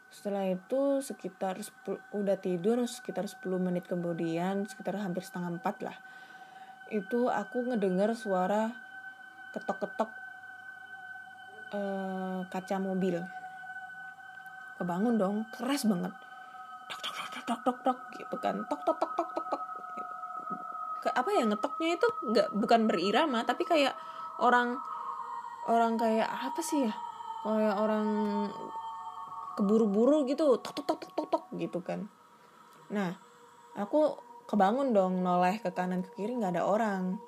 setelah 0.08 0.48
itu 0.48 1.04
sekitar 1.04 1.60
10, 1.60 2.00
udah 2.16 2.36
tidur 2.40 2.80
sekitar 2.88 3.28
10 3.28 3.44
menit 3.60 3.84
kemudian 3.84 4.64
sekitar 4.64 4.96
hampir 4.96 5.20
setengah 5.20 5.60
empat 5.60 5.76
lah. 5.84 5.96
Itu 6.88 7.28
aku 7.28 7.68
ngedengar 7.68 8.16
suara 8.16 8.72
ketok-ketok 9.52 10.10
uh, 11.76 12.40
kaca 12.48 12.76
mobil. 12.80 13.20
Kebangun 14.80 15.20
dong 15.20 15.36
keras 15.52 15.84
banget. 15.84 16.12
Tok 16.88 17.00
tok 17.04 17.12
tok 17.12 17.28
tok 17.44 17.60
tok 17.60 17.78
tok 17.84 17.98
gitu 18.16 18.36
kan. 18.40 18.56
Tok 18.64 18.80
tok 18.88 18.96
tok 18.96 19.12
tok 19.12 19.28
tok 19.36 19.46
tok. 19.52 19.62
Ke 21.04 21.08
apa 21.12 21.30
ya 21.36 21.44
ngetoknya 21.44 22.00
itu 22.00 22.08
nggak 22.32 22.48
bukan 22.56 22.88
berirama 22.88 23.44
tapi 23.44 23.68
kayak 23.68 23.92
orang 24.40 24.80
orang 25.68 26.00
kayak 26.00 26.32
apa 26.32 26.60
sih 26.64 26.88
ya? 26.88 26.94
Kayak 27.44 27.76
orang 27.76 28.06
keburu-buru 29.58 30.22
gitu 30.30 30.62
tok 30.62 30.78
tok 30.78 30.86
tok 30.86 30.98
tok 31.02 31.12
tok 31.18 31.26
tok 31.26 31.44
gitu 31.58 31.82
kan. 31.82 32.06
Nah 32.94 33.18
aku 33.74 34.14
kebangun 34.46 34.94
dong 34.94 35.20
noleh 35.26 35.58
ke 35.58 35.74
kanan 35.74 36.06
ke 36.06 36.14
kiri 36.14 36.38
nggak 36.38 36.54
ada 36.54 36.62
orang. 36.62 37.18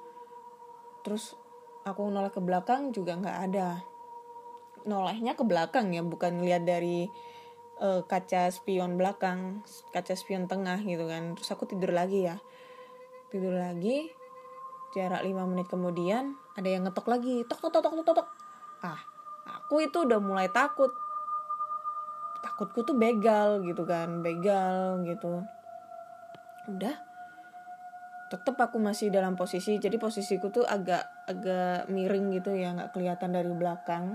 Terus 1.02 1.34
aku 1.82 2.06
noleh 2.06 2.30
ke 2.30 2.38
belakang 2.38 2.94
juga 2.94 3.18
nggak 3.18 3.38
ada. 3.50 3.82
Nolehnya 4.86 5.34
ke 5.34 5.42
belakang 5.42 5.90
ya 5.90 6.06
bukan 6.06 6.40
lihat 6.46 6.62
dari 6.62 7.10
uh, 7.82 8.06
kaca 8.06 8.48
spion 8.54 8.94
belakang 8.94 9.66
kaca 9.90 10.14
spion 10.14 10.46
tengah 10.46 10.78
gitu 10.86 11.10
kan. 11.10 11.34
Terus 11.34 11.50
aku 11.50 11.66
tidur 11.66 11.90
lagi 11.90 12.30
ya. 12.30 12.38
Tidur 13.34 13.58
lagi 13.58 14.10
jarak 14.90 15.22
5 15.22 15.50
menit 15.50 15.70
kemudian 15.70 16.34
ada 16.58 16.66
yang 16.66 16.82
ngetok 16.86 17.06
lagi 17.06 17.46
tok 17.46 17.62
tok 17.62 17.78
tok 17.78 17.94
tok 17.94 18.02
tok, 18.02 18.14
tok. 18.22 18.28
ah 18.82 18.98
aku 19.46 19.86
itu 19.86 20.02
udah 20.02 20.18
mulai 20.18 20.50
takut 20.50 20.90
takutku 22.40 22.84
tuh 22.84 22.96
begal 22.96 23.60
gitu 23.64 23.84
kan 23.84 24.24
begal 24.24 25.00
gitu. 25.04 25.44
Udah 26.68 26.96
tetap 28.30 28.54
aku 28.62 28.78
masih 28.78 29.10
dalam 29.10 29.34
posisi 29.34 29.82
jadi 29.82 29.98
posisiku 29.98 30.54
tuh 30.54 30.62
agak 30.62 31.02
agak 31.26 31.90
miring 31.90 32.30
gitu 32.30 32.54
ya 32.54 32.70
nggak 32.70 32.94
kelihatan 32.94 33.34
dari 33.34 33.50
belakang. 33.50 34.14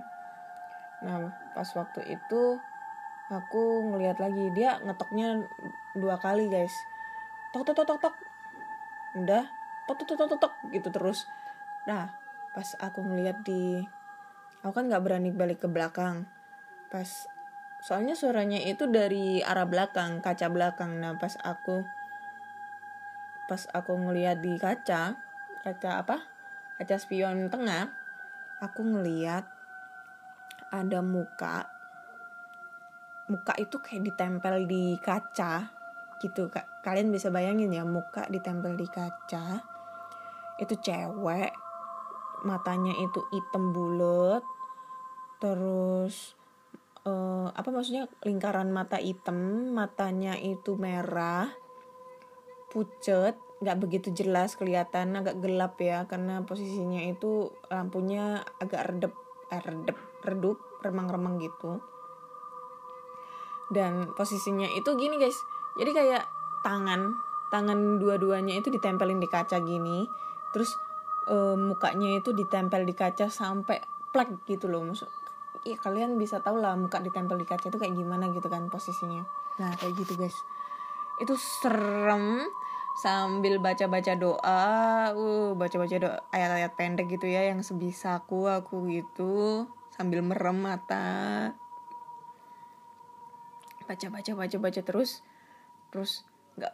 Nah 1.04 1.36
pas 1.52 1.68
waktu 1.76 2.16
itu 2.16 2.42
aku 3.28 3.64
ngelihat 3.92 4.24
lagi 4.24 4.56
dia 4.56 4.80
ngetoknya 4.80 5.44
dua 6.00 6.16
kali 6.24 6.48
guys. 6.48 6.72
Tok 7.52 7.68
tok 7.68 7.84
tok 7.84 7.88
tok 7.92 8.00
tok. 8.08 8.16
Udah 9.20 9.44
tok 9.84 10.00
tok 10.00 10.16
tok 10.16 10.28
tok 10.32 10.40
tok 10.48 10.54
gitu 10.72 10.90
terus. 10.96 11.28
Nah 11.84 12.08
pas 12.56 12.72
aku 12.80 13.04
ngelihat 13.04 13.44
di 13.44 13.84
aku 14.64 14.72
kan 14.72 14.88
nggak 14.88 15.04
berani 15.04 15.36
balik 15.36 15.60
ke 15.60 15.68
belakang. 15.68 16.24
Pas 16.88 17.28
soalnya 17.86 18.18
suaranya 18.18 18.58
itu 18.66 18.90
dari 18.90 19.46
arah 19.46 19.70
belakang 19.70 20.18
kaca 20.18 20.50
belakang. 20.50 20.98
Nah 20.98 21.22
pas 21.22 21.38
aku 21.46 21.86
pas 23.46 23.62
aku 23.78 23.94
ngeliat 23.94 24.42
di 24.42 24.58
kaca 24.58 25.14
kaca 25.62 25.90
apa? 26.02 26.18
Kaca 26.82 26.98
spion 26.98 27.54
tengah 27.54 27.94
aku 28.58 28.82
ngeliat 28.82 29.46
ada 30.74 31.06
muka. 31.06 31.70
Muka 33.30 33.54
itu 33.62 33.78
kayak 33.78 34.02
ditempel 34.02 34.66
di 34.66 34.98
kaca 34.98 35.70
gitu 36.26 36.50
kalian 36.82 37.14
bisa 37.14 37.30
bayangin 37.30 37.70
ya 37.70 37.86
muka 37.86 38.26
ditempel 38.34 38.74
di 38.74 38.90
kaca. 38.90 39.62
Itu 40.58 40.74
cewek 40.82 41.54
matanya 42.50 42.98
itu 42.98 43.22
hitam 43.30 43.78
bulat. 43.78 44.42
Terus 45.38 46.34
uh, 47.06 47.48
apa 47.54 47.70
maksudnya 47.72 48.10
lingkaran 48.26 48.70
mata 48.74 49.00
hitam 49.00 49.72
matanya 49.72 50.36
itu 50.36 50.76
merah 50.76 51.50
pucet 52.74 53.40
nggak 53.64 53.80
begitu 53.80 54.12
jelas 54.12 54.60
kelihatan 54.60 55.16
agak 55.16 55.40
gelap 55.40 55.80
ya 55.80 56.04
karena 56.12 56.44
posisinya 56.44 57.08
itu 57.08 57.56
lampunya 57.72 58.44
agak 58.60 58.84
redep 58.92 59.14
eh, 59.54 59.64
redup 60.28 60.60
remang-remang 60.84 61.40
gitu. 61.40 61.80
Dan 63.72 64.14
posisinya 64.14 64.70
itu 64.76 64.94
gini 65.00 65.18
guys. 65.18 65.40
Jadi 65.80 65.92
kayak 65.96 66.24
tangan 66.62 67.16
tangan 67.54 68.02
dua-duanya 68.02 68.58
itu 68.58 68.74
ditempelin 68.74 69.22
di 69.22 69.30
kaca 69.30 69.62
gini 69.62 70.04
terus 70.50 70.74
e, 71.30 71.36
mukanya 71.56 72.18
itu 72.18 72.34
ditempel 72.34 72.84
di 72.84 72.92
kaca 72.92 73.30
sampai 73.30 73.80
plek 74.10 74.44
gitu 74.50 74.68
loh 74.72 74.82
ya 75.66 75.76
kalian 75.82 76.22
bisa 76.22 76.46
tahu 76.46 76.62
lah 76.62 76.78
muka 76.78 77.02
ditempel 77.02 77.42
di 77.42 77.46
kaca 77.50 77.74
itu 77.74 77.82
kayak 77.82 77.98
gimana 77.98 78.30
gitu 78.30 78.46
kan 78.46 78.70
posisinya. 78.70 79.26
Nah 79.58 79.74
kayak 79.82 79.98
gitu 79.98 80.14
guys. 80.16 80.38
Itu 81.18 81.34
serem. 81.36 82.46
Sambil 82.96 83.60
baca-baca 83.60 84.16
doa, 84.16 85.12
uh 85.12 85.52
baca-baca 85.52 85.96
doa 86.00 86.16
ayat-ayat 86.32 86.80
pendek 86.80 87.12
gitu 87.12 87.28
ya 87.28 87.52
yang 87.52 87.60
sebisaku 87.60 88.48
aku 88.48 88.88
gitu. 88.88 89.68
Sambil 89.92 90.24
merem 90.24 90.64
mata. 90.64 91.52
Baca-baca 93.84 94.32
baca-baca 94.38 94.80
terus. 94.80 95.26
Terus 95.92 96.24
nggak 96.56 96.72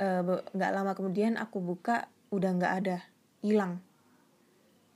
eh, 0.00 0.22
nggak 0.56 0.70
uh, 0.72 0.74
lama 0.78 0.96
kemudian 0.96 1.36
aku 1.36 1.60
buka 1.60 2.08
udah 2.32 2.50
nggak 2.54 2.74
ada. 2.86 2.96
Hilang. 3.44 3.84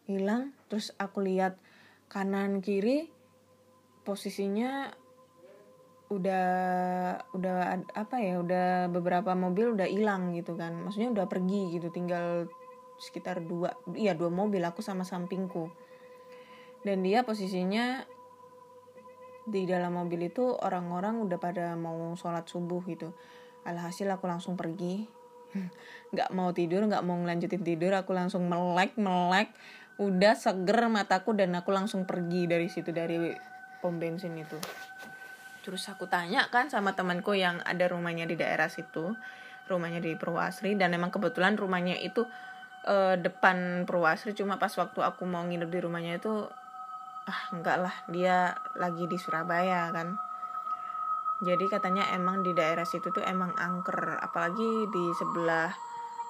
Hilang 0.08 0.56
terus 0.72 0.96
aku 0.96 1.20
lihat 1.20 1.60
kanan 2.08 2.64
kiri 2.64 3.12
posisinya 4.02 4.90
udah 6.12 6.46
udah 7.32 7.54
apa 7.96 8.16
ya 8.20 8.36
udah 8.44 8.92
beberapa 8.92 9.32
mobil 9.32 9.72
udah 9.72 9.88
hilang 9.88 10.36
gitu 10.36 10.54
kan. 10.58 10.76
Maksudnya 10.76 11.10
udah 11.14 11.26
pergi 11.26 11.72
gitu 11.72 11.88
tinggal 11.88 12.46
sekitar 13.00 13.42
dua 13.42 13.74
iya 13.96 14.12
dua 14.12 14.28
mobil 14.28 14.60
aku 14.62 14.84
sama 14.84 15.08
sampingku. 15.08 15.72
Dan 16.84 17.00
dia 17.06 17.24
posisinya 17.24 18.04
di 19.42 19.66
dalam 19.66 19.98
mobil 19.98 20.30
itu 20.30 20.54
orang-orang 20.54 21.18
udah 21.18 21.38
pada 21.40 21.74
mau 21.74 22.14
sholat 22.14 22.46
subuh 22.46 22.84
gitu. 22.86 23.14
Alhasil 23.64 24.10
aku 24.10 24.28
langsung 24.28 24.58
pergi. 24.58 25.08
Nggak 26.12 26.30
mau 26.36 26.52
tidur 26.52 26.84
nggak 26.88 27.04
mau 27.04 27.16
ngelanjutin 27.20 27.64
tidur 27.64 27.92
aku 27.96 28.12
langsung 28.16 28.48
melek 28.48 28.96
melek 28.96 29.52
udah 30.00 30.32
seger 30.32 30.88
mataku 30.88 31.36
dan 31.36 31.52
aku 31.52 31.68
langsung 31.68 32.08
pergi 32.08 32.48
dari 32.48 32.72
situ 32.72 32.88
dari 32.96 33.16
pom 33.82 33.98
bensin 33.98 34.38
itu. 34.38 34.56
Terus 35.66 35.82
aku 35.90 36.06
tanya 36.06 36.46
kan 36.54 36.70
sama 36.70 36.94
temanku 36.94 37.34
yang 37.34 37.58
ada 37.66 37.90
rumahnya 37.90 38.30
di 38.30 38.38
daerah 38.38 38.70
situ 38.70 39.14
rumahnya 39.70 40.02
di 40.02 40.18
Purwasri 40.18 40.74
dan 40.74 40.92
emang 40.92 41.14
kebetulan 41.14 41.54
rumahnya 41.54 41.98
itu 42.02 42.26
uh, 42.86 43.14
depan 43.18 43.86
Purwasri. 43.86 44.34
Cuma 44.34 44.58
pas 44.58 44.72
waktu 44.74 45.00
aku 45.02 45.22
mau 45.26 45.42
nginep 45.46 45.70
di 45.70 45.80
rumahnya 45.82 46.18
itu 46.18 46.46
ah 47.22 47.42
enggak 47.54 47.78
lah 47.78 47.94
dia 48.10 48.54
lagi 48.74 49.06
di 49.06 49.18
Surabaya 49.18 49.90
kan. 49.94 50.18
Jadi 51.42 51.66
katanya 51.66 52.06
emang 52.14 52.46
di 52.46 52.54
daerah 52.54 52.86
situ 52.86 53.10
tuh 53.10 53.22
emang 53.22 53.54
angker. 53.58 54.18
Apalagi 54.22 54.86
di 54.90 55.04
sebelah 55.18 55.70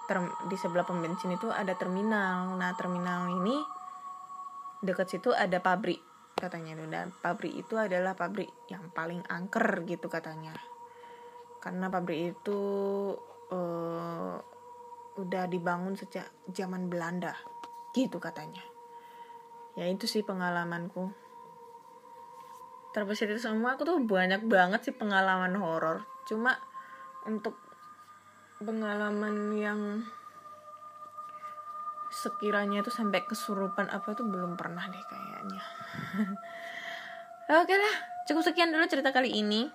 term, 0.08 0.28
di 0.48 0.56
sebelah 0.56 0.88
pembensin 0.88 1.36
itu 1.36 1.52
ada 1.52 1.76
terminal. 1.76 2.56
Nah 2.56 2.72
terminal 2.76 3.28
ini 3.28 3.56
dekat 4.84 5.12
situ 5.12 5.30
ada 5.32 5.60
pabrik 5.60 6.11
katanya. 6.42 6.74
Itu 6.74 6.90
dan 6.90 7.14
pabrik 7.14 7.54
itu 7.54 7.78
adalah 7.78 8.18
pabrik 8.18 8.50
yang 8.66 8.90
paling 8.90 9.22
angker 9.30 9.86
gitu 9.86 10.10
katanya. 10.10 10.50
Karena 11.62 11.86
pabrik 11.86 12.34
itu 12.34 12.60
uh, 13.54 14.34
udah 15.22 15.44
dibangun 15.46 15.94
sejak 15.94 16.26
zaman 16.50 16.90
Belanda 16.90 17.38
gitu 17.94 18.18
katanya. 18.18 18.66
Ya 19.78 19.86
itu 19.86 20.10
sih 20.10 20.26
pengalamanku. 20.26 21.14
Terbesit 22.92 23.30
itu 23.32 23.40
semua 23.40 23.78
aku 23.78 23.88
tuh 23.88 24.02
banyak 24.02 24.44
banget 24.50 24.90
sih 24.90 24.94
pengalaman 24.98 25.56
horor. 25.56 26.04
Cuma 26.28 26.58
untuk 27.24 27.56
pengalaman 28.60 29.56
yang 29.56 29.80
sekiranya 32.12 32.84
itu 32.84 32.92
sampai 32.92 33.24
kesurupan 33.24 33.88
apa 33.88 34.12
itu 34.12 34.20
belum 34.20 34.60
pernah 34.60 34.84
deh 34.84 35.00
kayaknya. 35.08 35.64
Oke 37.64 37.74
lah 37.74 37.94
cukup 38.28 38.44
sekian 38.44 38.68
dulu 38.68 38.84
cerita 38.84 39.16
kali 39.16 39.32
ini. 39.32 39.72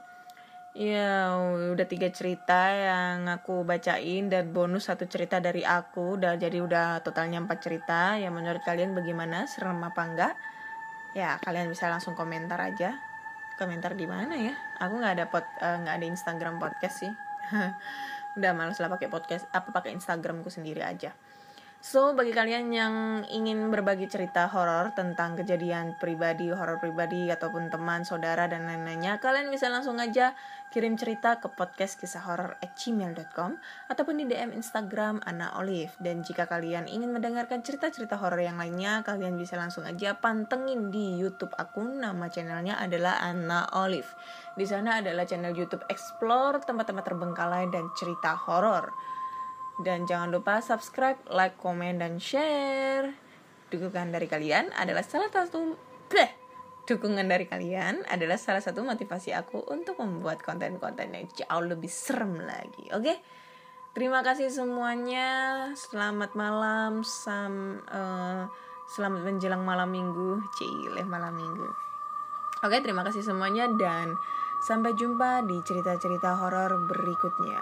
Ya 0.78 1.34
udah 1.74 1.90
tiga 1.90 2.14
cerita 2.14 2.70
yang 2.70 3.26
aku 3.26 3.66
bacain 3.66 4.30
dan 4.30 4.54
bonus 4.54 4.86
satu 4.86 5.10
cerita 5.10 5.42
dari 5.42 5.66
aku. 5.66 6.22
Udah 6.22 6.38
jadi 6.38 6.62
udah 6.62 7.02
totalnya 7.02 7.42
empat 7.42 7.66
cerita. 7.66 8.14
Ya 8.22 8.30
menurut 8.30 8.62
kalian 8.62 8.94
bagaimana? 8.94 9.50
Serem 9.50 9.82
apa 9.82 10.06
enggak? 10.06 10.34
Ya 11.18 11.42
kalian 11.42 11.74
bisa 11.74 11.90
langsung 11.90 12.14
komentar 12.14 12.62
aja. 12.62 13.02
Komentar 13.58 13.98
di 13.98 14.06
mana 14.06 14.38
ya? 14.38 14.54
Aku 14.78 15.02
nggak 15.02 15.14
ada 15.18 15.26
pot 15.26 15.42
eh, 15.58 15.78
nggak 15.82 15.94
uh, 15.94 15.98
ada 15.98 16.06
Instagram 16.06 16.62
podcast 16.62 17.02
sih. 17.02 17.14
Udah 18.38 18.54
males 18.54 18.78
lah 18.78 18.94
pakai 18.94 19.10
podcast 19.10 19.50
apa 19.50 19.74
pakai 19.74 19.98
Instagramku 19.98 20.54
sendiri 20.54 20.86
aja 20.86 21.10
So, 21.88 22.12
bagi 22.12 22.36
kalian 22.36 22.68
yang 22.76 23.24
ingin 23.32 23.72
berbagi 23.72 24.12
cerita 24.12 24.52
horor 24.52 24.92
tentang 24.92 25.40
kejadian 25.40 25.96
pribadi, 25.96 26.52
horor 26.52 26.84
pribadi, 26.84 27.32
ataupun 27.32 27.72
teman, 27.72 28.04
saudara, 28.04 28.44
dan 28.52 28.68
lain-lainnya, 28.68 29.24
kalian 29.24 29.48
bisa 29.48 29.72
langsung 29.72 29.96
aja 29.96 30.36
kirim 30.68 31.00
cerita 31.00 31.40
ke 31.40 31.48
podcast 31.48 31.96
kisah 31.96 32.28
horor 32.28 32.60
at 32.60 32.76
gmail.com 32.76 33.56
ataupun 33.88 34.20
di 34.20 34.28
DM 34.28 34.52
Instagram 34.52 35.24
Ana 35.24 35.56
Olive. 35.56 35.96
Dan 35.96 36.28
jika 36.28 36.44
kalian 36.44 36.92
ingin 36.92 37.16
mendengarkan 37.16 37.64
cerita-cerita 37.64 38.20
horor 38.20 38.44
yang 38.44 38.60
lainnya, 38.60 39.00
kalian 39.08 39.40
bisa 39.40 39.56
langsung 39.56 39.88
aja 39.88 40.20
pantengin 40.20 40.92
di 40.92 41.16
YouTube 41.16 41.56
akun. 41.56 42.04
Nama 42.04 42.28
channelnya 42.28 42.84
adalah 42.84 43.24
Ana 43.24 43.64
Olive. 43.80 44.12
Di 44.60 44.68
sana 44.68 45.00
adalah 45.00 45.24
channel 45.24 45.56
YouTube 45.56 45.88
Explore 45.88 46.60
tempat-tempat 46.68 47.16
terbengkalai 47.16 47.72
dan 47.72 47.88
cerita 47.96 48.36
horor. 48.36 48.92
Dan 49.78 50.10
jangan 50.10 50.34
lupa 50.34 50.60
subscribe, 50.60 51.22
like, 51.30 51.58
komen, 51.62 52.02
dan 52.02 52.18
share. 52.18 53.14
Dukungan 53.70 54.10
dari 54.10 54.26
kalian 54.26 54.74
adalah 54.74 55.04
salah 55.04 55.30
satu 55.30 55.76
bleh, 56.08 56.32
dukungan 56.88 57.28
dari 57.28 57.46
kalian 57.46 58.08
adalah 58.08 58.40
salah 58.40 58.64
satu 58.64 58.82
motivasi 58.82 59.36
aku 59.36 59.60
untuk 59.70 60.00
membuat 60.00 60.40
konten-konten 60.40 61.14
yang 61.14 61.28
jauh 61.36 61.66
lebih 61.68 61.92
serem 61.92 62.42
lagi. 62.42 62.90
Oke? 62.96 63.04
Okay? 63.04 63.18
Terima 63.92 64.22
kasih 64.22 64.54
semuanya. 64.54 65.28
Selamat 65.74 66.38
malam, 66.38 67.02
sam 67.02 67.82
uh, 67.90 68.46
selamat 68.94 69.26
menjelang 69.26 69.66
malam 69.66 69.90
minggu. 69.90 70.38
Cile 70.56 71.02
malam 71.04 71.34
minggu. 71.34 71.68
Oke, 72.62 72.82
terima 72.82 73.02
kasih 73.06 73.26
semuanya 73.26 73.66
dan 73.78 74.14
Sampai 74.58 74.98
jumpa 74.98 75.46
di 75.46 75.62
cerita-cerita 75.62 76.34
horor 76.34 76.90
berikutnya. 76.90 77.62